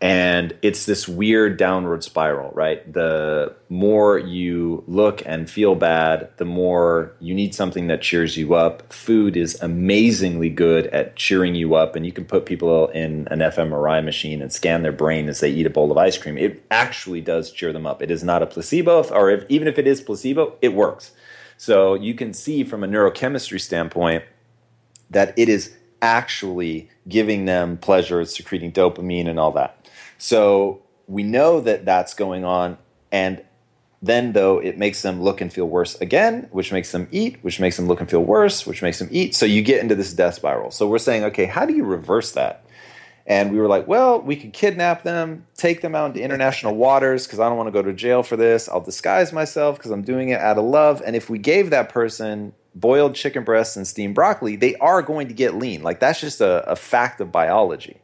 [0.00, 2.92] and it's this weird downward spiral right?
[2.92, 8.54] The more you look and feel bad the more you need something that cheers you
[8.54, 8.92] up.
[8.92, 13.40] Food is amazingly good at cheering you up and you can put people in an
[13.40, 16.38] fMRI machine and scan their brain as they eat a bowl of ice cream.
[16.38, 18.00] It actually does cheer them up.
[18.00, 21.12] It is not a placebo or if, even if it is placebo it works.
[21.56, 24.22] So you can see from a neurochemistry standpoint
[25.10, 29.77] that it is actually giving them pleasure, secreting dopamine and all that.
[30.18, 32.78] So we know that that's going on.
[33.10, 33.42] And
[34.00, 37.58] then, though, it makes them look and feel worse again, which makes them eat, which
[37.58, 39.34] makes them look and feel worse, which makes them eat.
[39.34, 40.70] So you get into this death spiral.
[40.70, 42.64] So we're saying, okay, how do you reverse that?
[43.26, 47.26] And we were like, well, we could kidnap them, take them out into international waters
[47.26, 48.68] because I don't want to go to jail for this.
[48.68, 51.02] I'll disguise myself because I'm doing it out of love.
[51.04, 55.28] And if we gave that person boiled chicken breasts and steamed broccoli, they are going
[55.28, 55.82] to get lean.
[55.82, 58.00] Like that's just a, a fact of biology.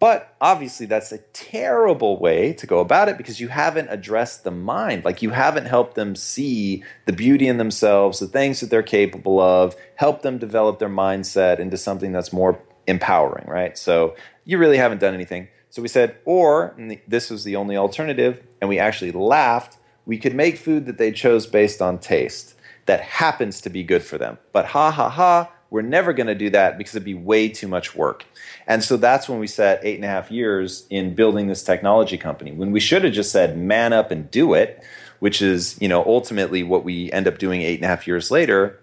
[0.00, 4.50] But obviously, that's a terrible way to go about it because you haven't addressed the
[4.50, 5.04] mind.
[5.04, 9.38] Like, you haven't helped them see the beauty in themselves, the things that they're capable
[9.38, 13.76] of, help them develop their mindset into something that's more empowering, right?
[13.76, 15.48] So, you really haven't done anything.
[15.68, 16.74] So, we said, or
[17.06, 19.76] this was the only alternative, and we actually laughed.
[20.06, 22.54] We could make food that they chose based on taste
[22.86, 24.38] that happens to be good for them.
[24.52, 27.68] But ha ha ha, we're never going to do that because it'd be way too
[27.68, 28.26] much work.
[28.66, 32.18] And so that's when we set eight and a half years in building this technology
[32.18, 32.52] company.
[32.52, 34.82] When we should have just said, man up and do it,
[35.20, 38.30] which is, you know, ultimately what we end up doing eight and a half years
[38.30, 38.80] later,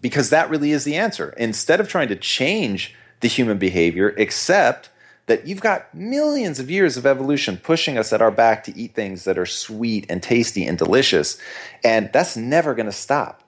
[0.00, 1.30] because that really is the answer.
[1.36, 4.90] Instead of trying to change the human behavior, except
[5.26, 8.94] that you've got millions of years of evolution pushing us at our back to eat
[8.94, 11.38] things that are sweet and tasty and delicious.
[11.82, 13.42] And that's never going to stop.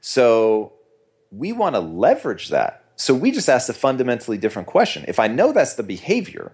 [0.00, 0.72] So
[1.30, 2.84] we want to leverage that.
[2.96, 5.04] So we just asked a fundamentally different question.
[5.08, 6.52] If I know that's the behavior,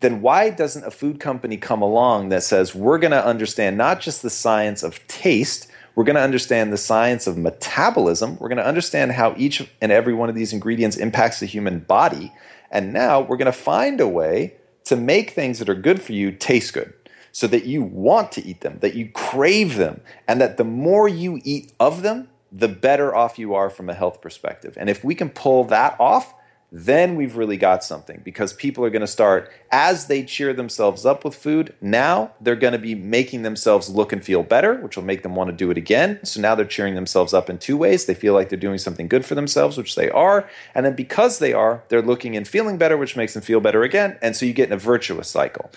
[0.00, 4.00] then why doesn't a food company come along that says we're going to understand not
[4.00, 8.58] just the science of taste, we're going to understand the science of metabolism, we're going
[8.58, 12.32] to understand how each and every one of these ingredients impacts the human body,
[12.70, 14.54] and now we're going to find a way
[14.84, 16.94] to make things that are good for you taste good
[17.32, 21.08] so that you want to eat them, that you crave them, and that the more
[21.08, 24.76] you eat of them, the better off you are from a health perspective.
[24.78, 26.34] And if we can pull that off,
[26.72, 31.04] then we've really got something because people are going to start, as they cheer themselves
[31.04, 34.96] up with food, now they're going to be making themselves look and feel better, which
[34.96, 36.20] will make them want to do it again.
[36.24, 38.06] So now they're cheering themselves up in two ways.
[38.06, 40.48] They feel like they're doing something good for themselves, which they are.
[40.74, 43.82] And then because they are, they're looking and feeling better, which makes them feel better
[43.82, 44.16] again.
[44.22, 45.72] And so you get in a virtuous cycle.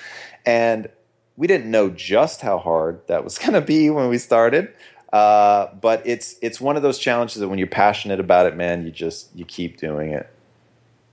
[0.46, 0.90] And
[1.36, 4.74] we didn't know just how hard that was going to be when we started,
[5.14, 8.84] uh, but it's it's one of those challenges that when you're passionate about it, man,
[8.84, 10.28] you just you keep doing it.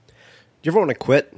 [0.07, 0.13] Do
[0.63, 1.37] you ever want to quit?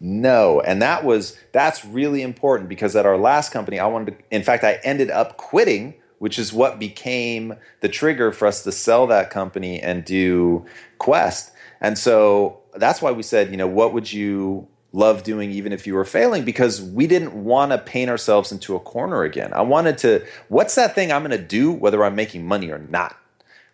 [0.00, 0.60] No.
[0.60, 4.42] And that was that's really important because at our last company, I wanted to in
[4.42, 9.06] fact I ended up quitting, which is what became the trigger for us to sell
[9.06, 10.66] that company and do
[10.98, 11.52] Quest.
[11.80, 15.86] And so that's why we said, you know, what would you love doing even if
[15.86, 19.52] you were failing because we didn't want to paint ourselves into a corner again.
[19.52, 22.78] I wanted to what's that thing I'm going to do whether I'm making money or
[22.78, 23.16] not?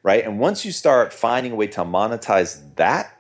[0.03, 0.25] Right?
[0.25, 3.19] And once you start finding a way to monetize that,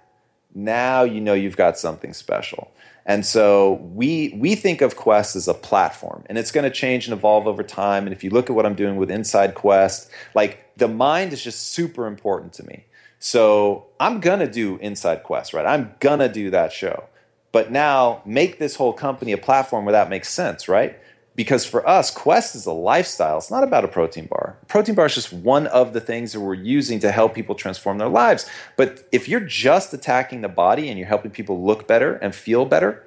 [0.54, 2.70] now you know you've got something special.
[3.04, 7.06] And so we we think of Quest as a platform, and it's going to change
[7.06, 8.06] and evolve over time.
[8.06, 11.42] And if you look at what I'm doing with Inside Quest, like the mind is
[11.42, 12.84] just super important to me.
[13.18, 15.66] So I'm gonna do Inside Quest, right?
[15.66, 17.04] I'm gonna do that show.
[17.52, 20.98] But now make this whole company a platform where that makes sense, right?
[21.34, 23.38] Because for us, Quest is a lifestyle.
[23.38, 24.58] It's not about a protein bar.
[24.66, 27.98] Protein bar is just one of the things that we're using to help people transform
[27.98, 28.50] their lives.
[28.76, 32.64] But if you're just attacking the body and you're helping people look better and feel
[32.64, 33.04] better,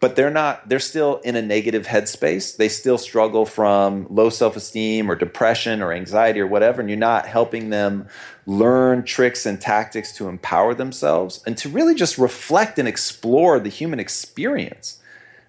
[0.00, 5.10] but they're not they're still in a negative headspace they still struggle from low self-esteem
[5.10, 8.06] or depression or anxiety or whatever and you're not helping them
[8.48, 13.68] learn tricks and tactics to empower themselves and to really just reflect and explore the
[13.68, 15.02] human experience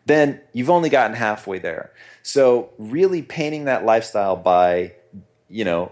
[0.06, 1.92] then you've only gotten halfway there
[2.24, 4.92] so really painting that lifestyle by
[5.48, 5.92] you know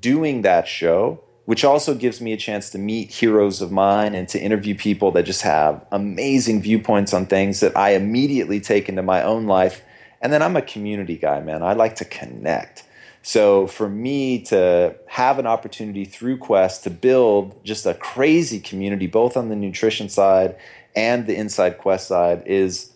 [0.00, 4.28] doing that show which also gives me a chance to meet heroes of mine and
[4.28, 9.02] to interview people that just have amazing viewpoints on things that I immediately take into
[9.02, 9.82] my own life.
[10.22, 11.64] And then I'm a community guy, man.
[11.64, 12.84] I like to connect.
[13.22, 19.06] So for me to have an opportunity through Quest to build just a crazy community,
[19.06, 20.56] both on the nutrition side
[20.96, 22.92] and the inside Quest side, is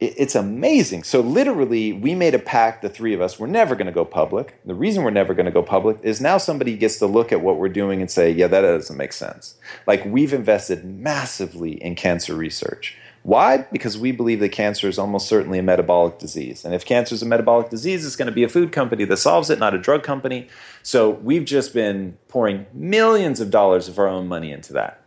[0.00, 1.04] it's amazing.
[1.04, 4.04] So literally, we made a pact, the three of us, we're never going to go
[4.04, 4.58] public.
[4.64, 7.40] The reason we're never going to go public is now somebody gets to look at
[7.40, 9.54] what we're doing and say, yeah, that doesn't make sense.
[9.86, 12.96] Like we've invested massively in cancer research.
[13.24, 13.66] Why?
[13.72, 16.62] Because we believe that cancer is almost certainly a metabolic disease.
[16.62, 19.16] And if cancer is a metabolic disease, it's going to be a food company that
[19.16, 20.46] solves it, not a drug company.
[20.82, 25.00] So we've just been pouring millions of dollars of our own money into that.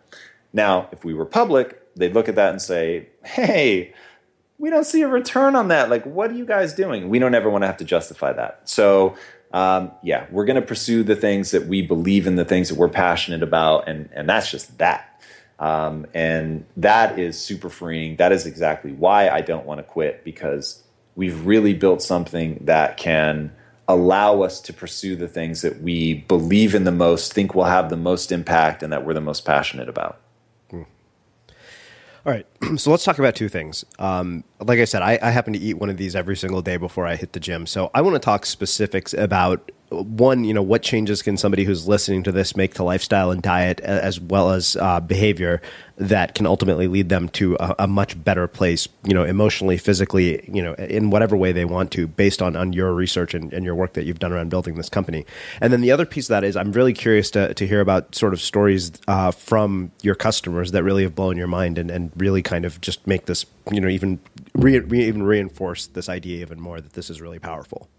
[0.52, 3.94] Now, if we were public, they'd look at that and say, hey,
[4.58, 5.92] we don't see a return on that.
[5.92, 7.10] Like, what are you guys doing?
[7.10, 8.68] We don't ever want to have to justify that.
[8.68, 9.16] So,
[9.54, 12.80] um, yeah, we're going to pursue the things that we believe in, the things that
[12.80, 15.17] we're passionate about, and and that's just that.
[15.60, 18.18] Um, and that is super freeing.
[18.18, 20.84] That is exactly why I don't want to quit because
[21.16, 23.52] we've really built something that can
[23.88, 27.90] allow us to pursue the things that we believe in the most, think will have
[27.90, 30.20] the most impact, and that we're the most passionate about.
[32.28, 32.46] All right,
[32.76, 33.86] so let's talk about two things.
[34.00, 36.76] Um, like I said, I, I, happen to eat one of these every single day
[36.76, 37.66] before I hit the gym.
[37.66, 41.88] So I want to talk specifics about one, you know, what changes can somebody who's
[41.88, 45.62] listening to this make to lifestyle and diet as well as uh, behavior
[45.98, 50.48] that can ultimately lead them to a, a, much better place, you know, emotionally, physically,
[50.52, 53.66] you know, in whatever way they want to, based on, on your research and, and
[53.66, 55.26] your work that you've done around building this company.
[55.60, 58.14] And then the other piece of that is I'm really curious to, to hear about
[58.14, 62.12] sort of stories uh, from your customers that really have blown your mind and, and
[62.18, 64.20] really kind of just make this, you know, even
[64.54, 67.90] re, re, even reinforce this idea even more that this is really powerful.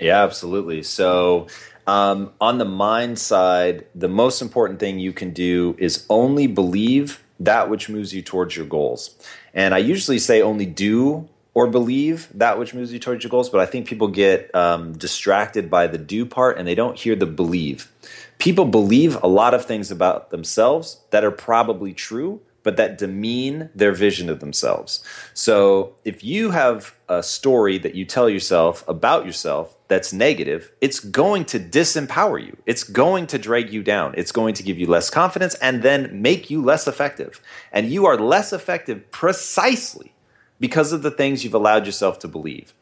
[0.00, 0.82] Yeah, absolutely.
[0.82, 1.46] So,
[1.86, 7.22] um, on the mind side, the most important thing you can do is only believe
[7.40, 9.16] that which moves you towards your goals.
[9.52, 13.50] And I usually say only do or believe that which moves you towards your goals,
[13.50, 17.14] but I think people get um, distracted by the do part and they don't hear
[17.14, 17.90] the believe.
[18.38, 23.70] People believe a lot of things about themselves that are probably true, but that demean
[23.74, 25.04] their vision of themselves.
[25.34, 31.00] So if you have a story that you tell yourself about yourself that's negative, it's
[31.00, 32.56] going to disempower you.
[32.64, 34.14] It's going to drag you down.
[34.16, 37.42] It's going to give you less confidence and then make you less effective.
[37.72, 40.14] And you are less effective precisely
[40.58, 42.72] because of the things you've allowed yourself to believe.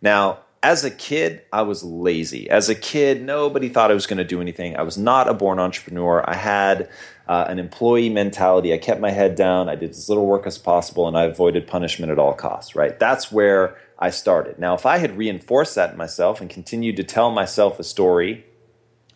[0.00, 2.48] Now, as a kid, I was lazy.
[2.48, 4.76] As a kid, nobody thought I was going to do anything.
[4.76, 6.24] I was not a born entrepreneur.
[6.26, 6.88] I had
[7.28, 8.72] uh, an employee mentality.
[8.72, 9.68] I kept my head down.
[9.68, 12.74] I did as little work as possible, and I avoided punishment at all costs.
[12.74, 12.98] Right?
[12.98, 14.58] That's where I started.
[14.58, 18.44] Now, if I had reinforced that in myself and continued to tell myself a story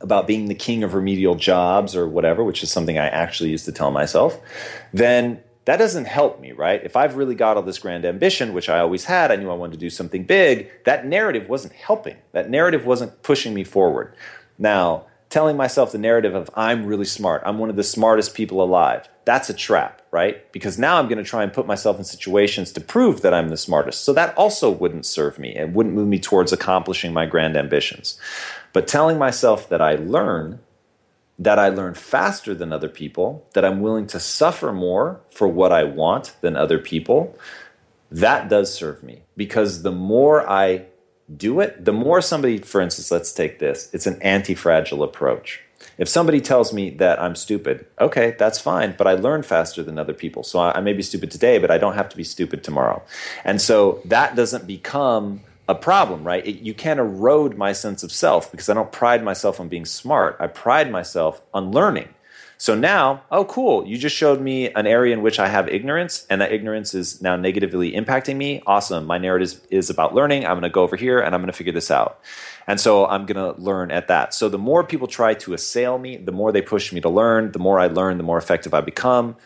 [0.00, 3.66] about being the king of remedial jobs or whatever, which is something I actually used
[3.66, 4.40] to tell myself,
[4.94, 6.82] then that doesn't help me, right?
[6.82, 9.54] If I've really got all this grand ambition, which I always had, I knew I
[9.54, 12.16] wanted to do something big, that narrative wasn't helping.
[12.32, 14.14] That narrative wasn't pushing me forward.
[14.58, 18.62] Now, telling myself the narrative of I'm really smart, I'm one of the smartest people
[18.62, 19.08] alive.
[19.24, 20.50] That's a trap, right?
[20.52, 23.48] Because now I'm going to try and put myself in situations to prove that I'm
[23.48, 24.04] the smartest.
[24.04, 28.18] So that also wouldn't serve me and wouldn't move me towards accomplishing my grand ambitions.
[28.72, 30.58] But telling myself that I learn,
[31.38, 35.70] that I learn faster than other people, that I'm willing to suffer more for what
[35.70, 37.38] I want than other people,
[38.10, 40.86] that does serve me because the more I
[41.36, 45.60] do it, the more somebody, for instance, let's take this, it's an anti fragile approach.
[45.98, 49.98] If somebody tells me that I'm stupid, okay, that's fine, but I learn faster than
[49.98, 50.42] other people.
[50.42, 53.02] So I, I may be stupid today, but I don't have to be stupid tomorrow.
[53.44, 56.46] And so that doesn't become a problem, right?
[56.46, 59.84] It, you can't erode my sense of self because I don't pride myself on being
[59.84, 60.36] smart.
[60.40, 62.08] I pride myself on learning.
[62.60, 66.26] So now, oh, cool, you just showed me an area in which I have ignorance,
[66.28, 68.62] and that ignorance is now negatively impacting me.
[68.66, 69.06] Awesome.
[69.06, 70.44] My narrative is about learning.
[70.44, 72.20] I'm going to go over here and I'm going to figure this out.
[72.66, 74.34] And so I'm going to learn at that.
[74.34, 77.52] So the more people try to assail me, the more they push me to learn.
[77.52, 79.36] The more I learn, the more effective I become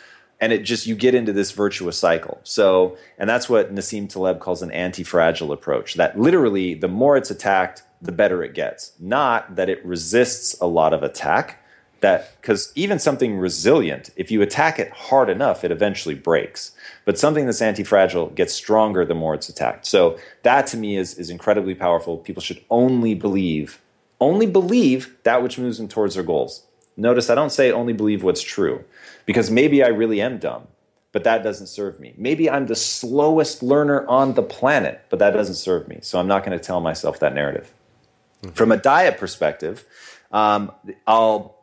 [0.41, 4.41] and it just you get into this virtuous cycle so and that's what nassim taleb
[4.41, 9.55] calls an anti-fragile approach that literally the more it's attacked the better it gets not
[9.55, 11.64] that it resists a lot of attack
[12.05, 16.73] that because even something resilient, if you attack it hard enough, it eventually breaks.
[17.05, 19.85] But something that's anti-fragile gets stronger the more it's attacked.
[19.87, 22.19] So that to me is is incredibly powerful.
[22.19, 23.81] People should only believe,
[24.21, 26.63] only believe that which moves them towards their goals.
[26.97, 28.85] Notice I don't say only believe what's true,
[29.27, 30.69] because maybe I really am dumb,
[31.13, 32.15] but that doesn't serve me.
[32.17, 35.99] Maybe I'm the slowest learner on the planet, but that doesn't serve me.
[36.03, 37.75] So I'm not going to tell myself that narrative.
[38.43, 38.55] Mm-hmm.
[38.55, 39.85] From a diet perspective,
[40.31, 40.71] um,
[41.07, 41.57] I'll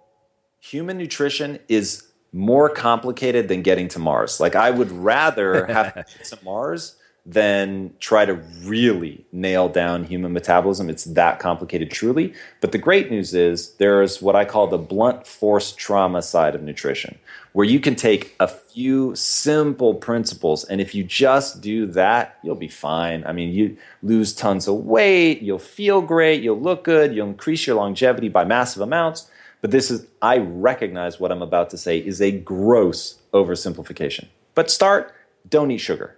[0.61, 4.39] human nutrition is more complicated than getting to Mars.
[4.39, 8.33] Like I would rather have to Mars than try to
[8.63, 10.89] really nail down human metabolism.
[10.89, 12.33] It's that complicated truly.
[12.61, 16.63] But the great news is there's what I call the blunt force trauma side of
[16.63, 17.19] nutrition,
[17.53, 22.55] where you can take a few simple principles and if you just do that, you'll
[22.55, 23.23] be fine.
[23.25, 27.67] I mean, you lose tons of weight, you'll feel great, you'll look good, you'll increase
[27.67, 29.30] your longevity by massive amounts
[29.61, 34.27] but this is, I recognize what I'm about to say is a gross oversimplification.
[34.55, 35.13] But start,
[35.47, 36.17] don't eat sugar.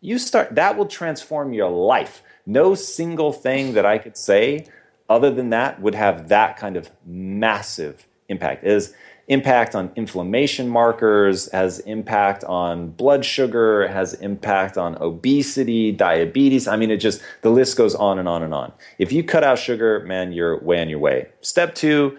[0.00, 2.22] You start, that will transform your life.
[2.44, 4.66] No single thing that I could say
[5.08, 8.64] other than that would have that kind of massive impact.
[8.64, 8.94] Is
[9.28, 16.66] impact on inflammation markers, has impact on blood sugar, has impact on obesity, diabetes.
[16.66, 18.72] I mean, it just, the list goes on and on and on.
[18.98, 21.28] If you cut out sugar, man, you're way on your way.
[21.42, 22.18] Step two,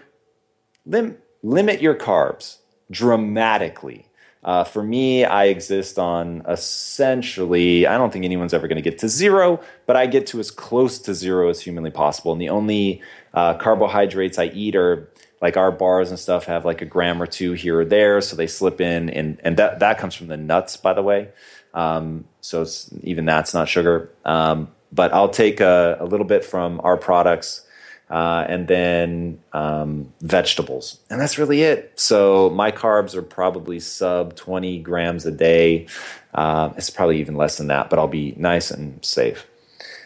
[0.86, 2.58] lim- limit your carbs
[2.90, 4.06] dramatically.
[4.42, 8.98] Uh, for me, I exist on essentially, I don't think anyone's ever going to get
[9.00, 12.32] to zero, but I get to as close to zero as humanly possible.
[12.32, 13.02] And the only
[13.34, 15.10] uh, carbohydrates I eat are
[15.40, 18.36] like our bars and stuff have like a gram or two here or there, so
[18.36, 21.28] they slip in, and and that that comes from the nuts, by the way.
[21.72, 22.66] Um, so
[23.02, 24.10] even that's not sugar.
[24.24, 27.64] Um, but I'll take a, a, little bit from our products.
[28.08, 31.92] Uh, and then um, vegetables, and that's really it.
[31.94, 35.86] So my carbs are probably sub 20 grams a day.
[36.34, 39.46] Uh, it's probably even less than that, but I'll be nice and safe.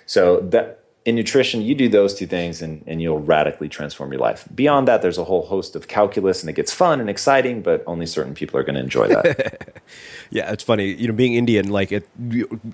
[0.04, 4.20] So that in nutrition, you do those two things and, and you'll radically transform your
[4.20, 4.48] life.
[4.54, 7.84] Beyond that, there's a whole host of calculus and it gets fun and exciting, but
[7.86, 9.82] only certain people are going to enjoy that.
[10.30, 10.94] yeah, it's funny.
[10.94, 12.08] You know, being Indian, like it,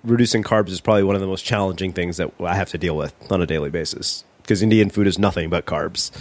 [0.04, 2.96] reducing carbs is probably one of the most challenging things that I have to deal
[2.96, 6.12] with on a daily basis because Indian food is nothing but carbs.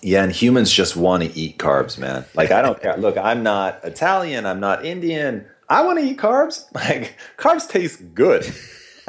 [0.00, 2.24] Yeah, and humans just want to eat carbs, man.
[2.34, 2.96] Like, I don't care.
[2.96, 5.44] Look, I'm not Italian, I'm not Indian.
[5.68, 6.64] I want to eat carbs.
[6.74, 8.50] Like, carbs taste good.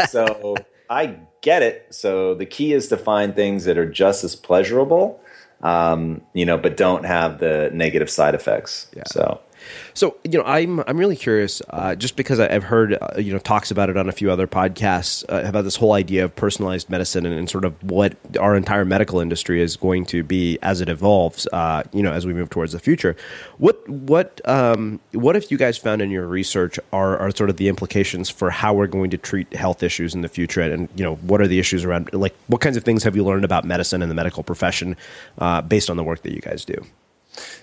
[0.10, 0.56] So
[0.90, 1.88] I get it.
[1.90, 5.20] So the key is to find things that are just as pleasurable,
[5.62, 8.90] um, you know, but don't have the negative side effects.
[8.96, 9.04] Yeah.
[9.08, 9.40] So
[9.94, 13.40] so you know, I'm I'm really curious, uh, just because I've heard uh, you know
[13.40, 16.90] talks about it on a few other podcasts uh, about this whole idea of personalized
[16.90, 20.82] medicine and, and, sort of what our entire medical industry is going to be as
[20.82, 21.48] it evolves.
[21.52, 23.16] Uh, you know, as we move towards the future.
[23.58, 27.58] What what um, what if you guys found in your research are are sort of
[27.58, 30.90] the implications for how we're going to treat health issues in the future, and, and
[30.96, 33.46] you know, what are the issues around like what kinds of things have you learned
[33.46, 34.96] about medicine and the medical profession
[35.40, 36.86] uh, based on the work that you guys do?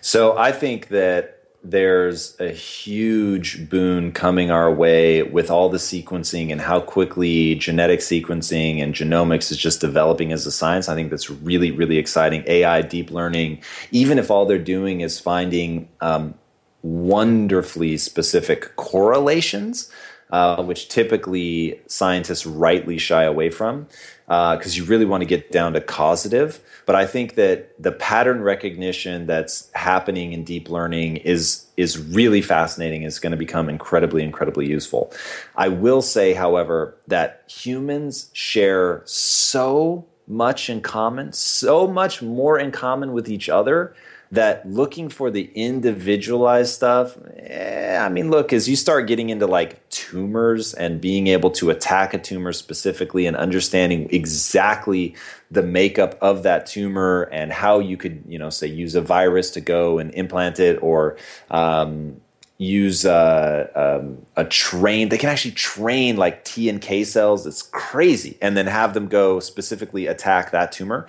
[0.01, 1.36] So I think that
[1.71, 8.01] there's a huge boon coming our way with all the sequencing and how quickly genetic
[8.01, 10.89] sequencing and genomics is just developing as a science.
[10.89, 12.45] I think that's really, really exciting.
[12.47, 16.35] AI, deep learning, even if all they're doing is finding um,
[16.83, 19.91] wonderfully specific correlations,
[20.31, 23.89] uh, which typically scientists rightly shy away from
[24.27, 26.61] because uh, you really want to get down to causative.
[26.85, 32.43] But I think that the pattern recognition that's happening in deep learning is is really
[32.43, 33.03] fascinating.
[33.03, 35.13] Is going to become incredibly, incredibly useful.
[35.57, 42.73] I will say, however, that humans share so much in common, so much more in
[42.73, 43.95] common with each other
[44.33, 49.47] that looking for the individualized stuff, eh, I mean, look, as you start getting into
[49.47, 55.15] like tumors and being able to attack a tumor specifically and understanding exactly
[55.51, 59.51] the makeup of that tumor and how you could, you know, say use a virus
[59.53, 61.17] to go and implant it or,
[61.51, 62.21] um,
[62.59, 65.09] use uh, um, a train.
[65.09, 67.47] They can actually train like T and K cells.
[67.47, 71.07] It's crazy, and then have them go specifically attack that tumor.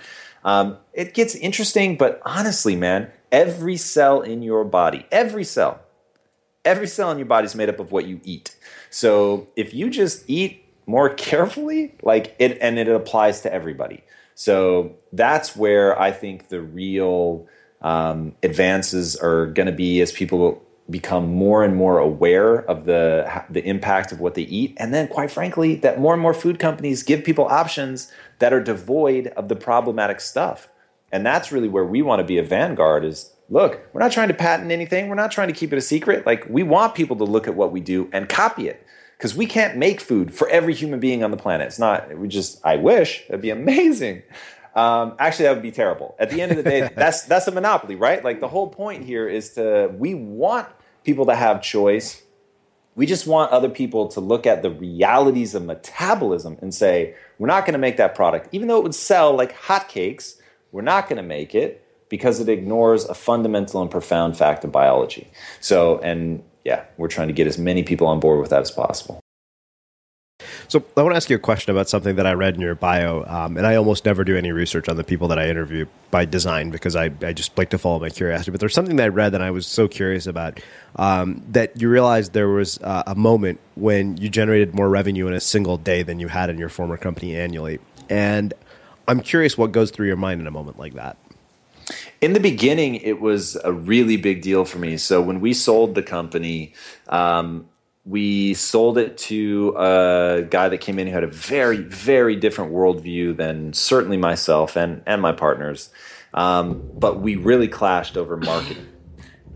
[0.48, 5.82] Um, it gets interesting, but honestly, man, every cell in your body, every cell,
[6.64, 8.56] every cell in your body is made up of what you eat.
[8.90, 14.06] So if you just eat more carefully, like it, and it applies to everybody.
[14.36, 17.46] So that's where I think the real
[17.82, 23.44] um, advances are going to be as people become more and more aware of the
[23.50, 24.76] the impact of what they eat.
[24.78, 28.64] And then quite frankly that more and more food companies give people options that are
[28.64, 30.70] devoid of the problematic stuff.
[31.12, 34.30] And that's really where we want to be a vanguard is look we're not trying
[34.30, 35.10] to patent anything.
[35.10, 36.26] We're not trying to keep it a secret.
[36.26, 38.86] Like we want people to look at what we do and copy it.
[39.18, 41.68] Because we can't make food for every human being on the planet.
[41.68, 44.24] It's not we just i wish it'd be amazing
[44.78, 46.16] um, actually, that would be terrible.
[46.20, 48.24] At the end of the day, that's that's a monopoly, right?
[48.24, 50.68] Like the whole point here is to we want
[51.04, 52.22] people to have choice.
[52.96, 57.48] We just want other people to look at the realities of metabolism and say, we're
[57.48, 60.40] not going to make that product, even though it would sell like hotcakes.
[60.72, 64.72] We're not going to make it because it ignores a fundamental and profound fact of
[64.72, 65.30] biology.
[65.60, 68.72] So, and yeah, we're trying to get as many people on board with that as
[68.72, 69.22] possible.
[70.68, 72.76] So I want to ask you a question about something that I read in your
[72.76, 75.86] bio, um, and I almost never do any research on the people that I interview
[76.12, 78.52] by design because I, I just like to follow my curiosity.
[78.52, 80.60] But there's something that I read that I was so curious about
[80.96, 85.34] um, that you realized there was uh, a moment when you generated more revenue in
[85.34, 87.80] a single day than you had in your former company annually,
[88.10, 88.54] and
[89.08, 91.18] I'm curious what goes through your mind in a moment like that.
[92.20, 94.98] In the beginning, it was a really big deal for me.
[94.98, 96.74] So when we sold the company,
[97.08, 97.70] um,
[98.08, 102.72] we sold it to a guy that came in who had a very, very different
[102.72, 105.90] worldview than certainly myself and, and my partners.
[106.34, 108.88] Um, but we really clashed over marketing.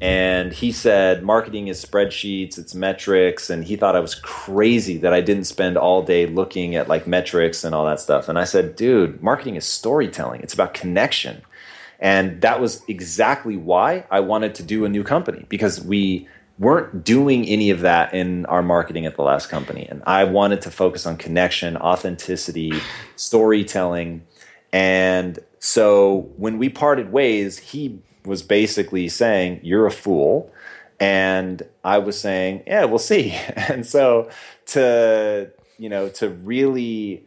[0.02, 3.50] And he said, marketing is spreadsheets, it's metrics.
[3.50, 7.06] And he thought I was crazy that I didn't spend all day looking at like
[7.06, 8.28] metrics and all that stuff.
[8.28, 11.44] And I said, dude, marketing is storytelling, it's about connection.
[12.00, 16.28] And that was exactly why I wanted to do a new company because we
[16.62, 19.88] weren't doing any of that in our marketing at the last company.
[19.90, 22.72] And I wanted to focus on connection, authenticity,
[23.16, 24.28] storytelling.
[24.72, 30.54] And so when we parted ways, he was basically saying, You're a fool.
[31.00, 33.36] And I was saying, Yeah, we'll see.
[33.56, 34.30] And so
[34.68, 37.26] to, you know, to really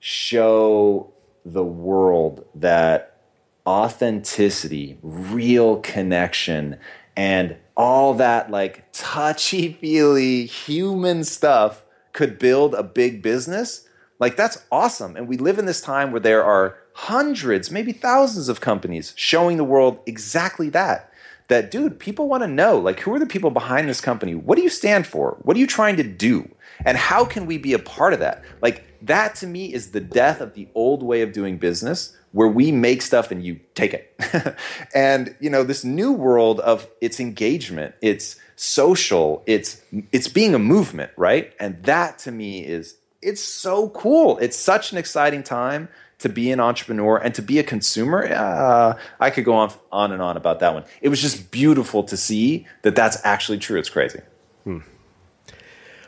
[0.00, 1.12] show
[1.44, 3.20] the world that
[3.66, 6.76] authenticity, real connection,
[7.16, 13.88] and all that like touchy feely human stuff could build a big business,
[14.18, 15.16] like that's awesome.
[15.16, 19.56] And we live in this time where there are hundreds, maybe thousands of companies showing
[19.56, 21.10] the world exactly that.
[21.48, 24.34] That, dude, people want to know like, who are the people behind this company?
[24.34, 25.36] What do you stand for?
[25.42, 26.48] What are you trying to do?
[26.86, 28.42] And how can we be a part of that?
[28.62, 32.48] Like, that to me is the death of the old way of doing business where
[32.48, 34.56] we make stuff and you take it.
[34.94, 39.80] and you know, this new world of its engagement, it's social, it's
[40.10, 41.54] it's being a movement, right?
[41.60, 44.36] And that to me is it's so cool.
[44.38, 48.26] It's such an exciting time to be an entrepreneur and to be a consumer.
[48.26, 50.84] Uh, I could go on on and on about that one.
[51.00, 53.78] It was just beautiful to see that that's actually true.
[53.78, 54.20] It's crazy.
[54.64, 54.80] Hmm.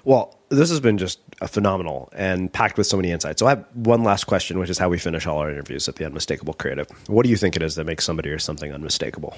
[0.02, 3.40] Well, this has been just a phenomenal and packed with so many insights.
[3.40, 5.96] So I have one last question, which is how we finish all our interviews at
[5.96, 6.88] the Unmistakable Creative.
[7.08, 9.36] What do you think it is that makes somebody or something unmistakable?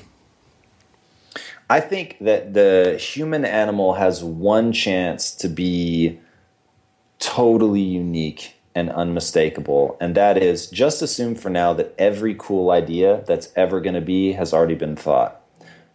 [1.70, 6.18] I think that the human animal has one chance to be
[7.18, 13.24] totally unique and unmistakable, and that is just assume for now that every cool idea
[13.26, 15.37] that's ever going to be has already been thought.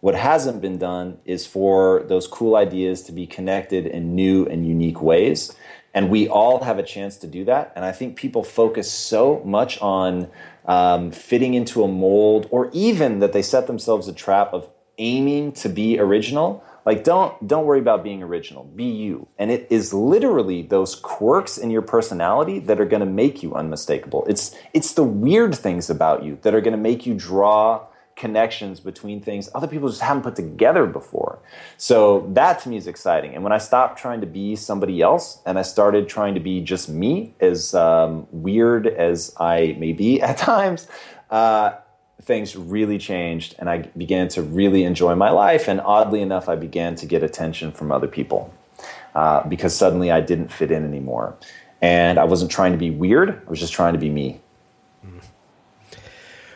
[0.04, 4.68] What hasn't been done is for those cool ideas to be connected in new and
[4.68, 5.56] unique ways.
[5.94, 7.72] And we all have a chance to do that.
[7.74, 10.28] And I think people focus so much on
[10.66, 15.52] um, fitting into a mold or even that they set themselves a trap of aiming
[15.52, 19.92] to be original like don't don't worry about being original be you and it is
[19.92, 24.94] literally those quirks in your personality that are going to make you unmistakable it's it's
[24.94, 27.84] the weird things about you that are going to make you draw
[28.16, 31.38] connections between things other people just haven't put together before.
[31.76, 33.34] So that to me is exciting.
[33.34, 36.60] And when I stopped trying to be somebody else and I started trying to be
[36.60, 40.86] just me, as um, weird as I may be at times,
[41.30, 41.72] uh,
[42.22, 45.68] things really changed and I began to really enjoy my life.
[45.68, 48.52] And oddly enough, I began to get attention from other people
[49.14, 51.36] uh, because suddenly I didn't fit in anymore.
[51.82, 54.40] And I wasn't trying to be weird, I was just trying to be me.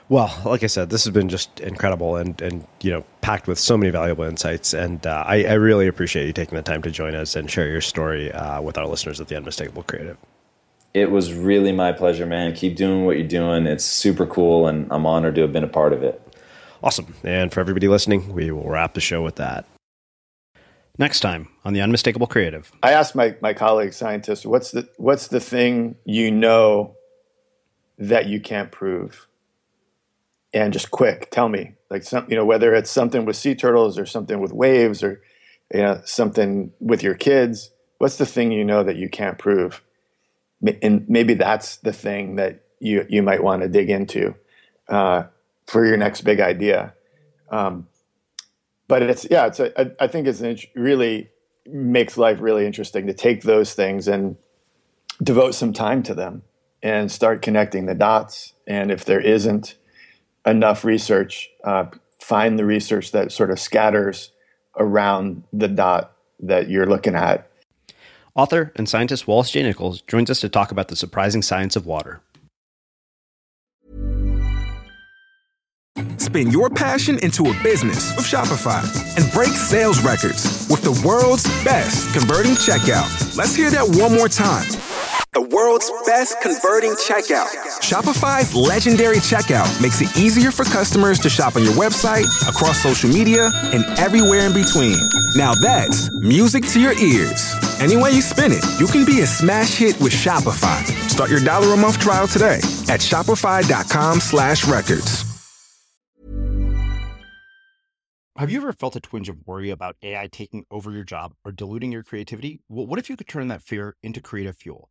[0.08, 3.58] Well, like I said, this has been just incredible and, and you know packed with
[3.58, 4.72] so many valuable insights.
[4.72, 7.68] And uh, I, I, really appreciate you taking the time to join us and share
[7.68, 10.16] your story uh, with our listeners at the Unmistakable Creative.
[10.94, 12.54] It was really my pleasure, man.
[12.54, 13.66] Keep doing what you're doing.
[13.66, 16.22] It's super cool, and I'm honored to have been a part of it.
[16.82, 17.14] Awesome.
[17.22, 19.66] And for everybody listening, we will wrap the show with that.
[20.96, 22.72] Next time on the Unmistakable Creative.
[22.82, 26.96] I asked my, my colleague scientists, what's the what's the thing you know
[27.98, 29.28] that you can't prove?
[30.54, 31.74] And just quick, tell me.
[31.90, 35.22] Like some you know, whether it's something with sea turtles or something with waves or
[35.72, 39.82] you know, something with your kids, what's the thing you know that you can't prove?
[40.82, 44.34] and maybe that's the thing that you you might want to dig into
[44.88, 45.24] uh,
[45.66, 46.94] for your next big idea.
[47.50, 47.86] Um,
[48.88, 51.30] but it's yeah, it's a, I, I think it's an, really
[51.66, 54.36] makes life really interesting to take those things and
[55.22, 56.42] devote some time to them
[56.82, 58.54] and start connecting the dots.
[58.66, 59.74] And if there isn't
[60.48, 61.86] enough research, uh,
[62.20, 64.32] find the research that sort of scatters
[64.76, 67.48] around the dot that you're looking at
[68.38, 69.64] Author and scientist Wallace J.
[69.64, 72.20] Nichols joins us to talk about the surprising science of water.
[76.18, 78.84] Spin your passion into a business with Shopify
[79.20, 83.36] and break sales records with the world's best converting checkout.
[83.36, 84.68] Let's hear that one more time
[85.38, 87.46] the world's best converting checkout.
[87.78, 93.08] Shopify's legendary checkout makes it easier for customers to shop on your website, across social
[93.08, 94.98] media, and everywhere in between.
[95.36, 97.54] Now that's music to your ears.
[97.78, 100.82] Any way you spin it, you can be a smash hit with Shopify.
[101.08, 102.58] Start your dollar a month trial today
[102.88, 105.24] at shopify.com slash records.
[108.36, 111.52] Have you ever felt a twinge of worry about AI taking over your job or
[111.52, 112.60] diluting your creativity?
[112.68, 114.90] Well, what if you could turn that fear into creative fuel?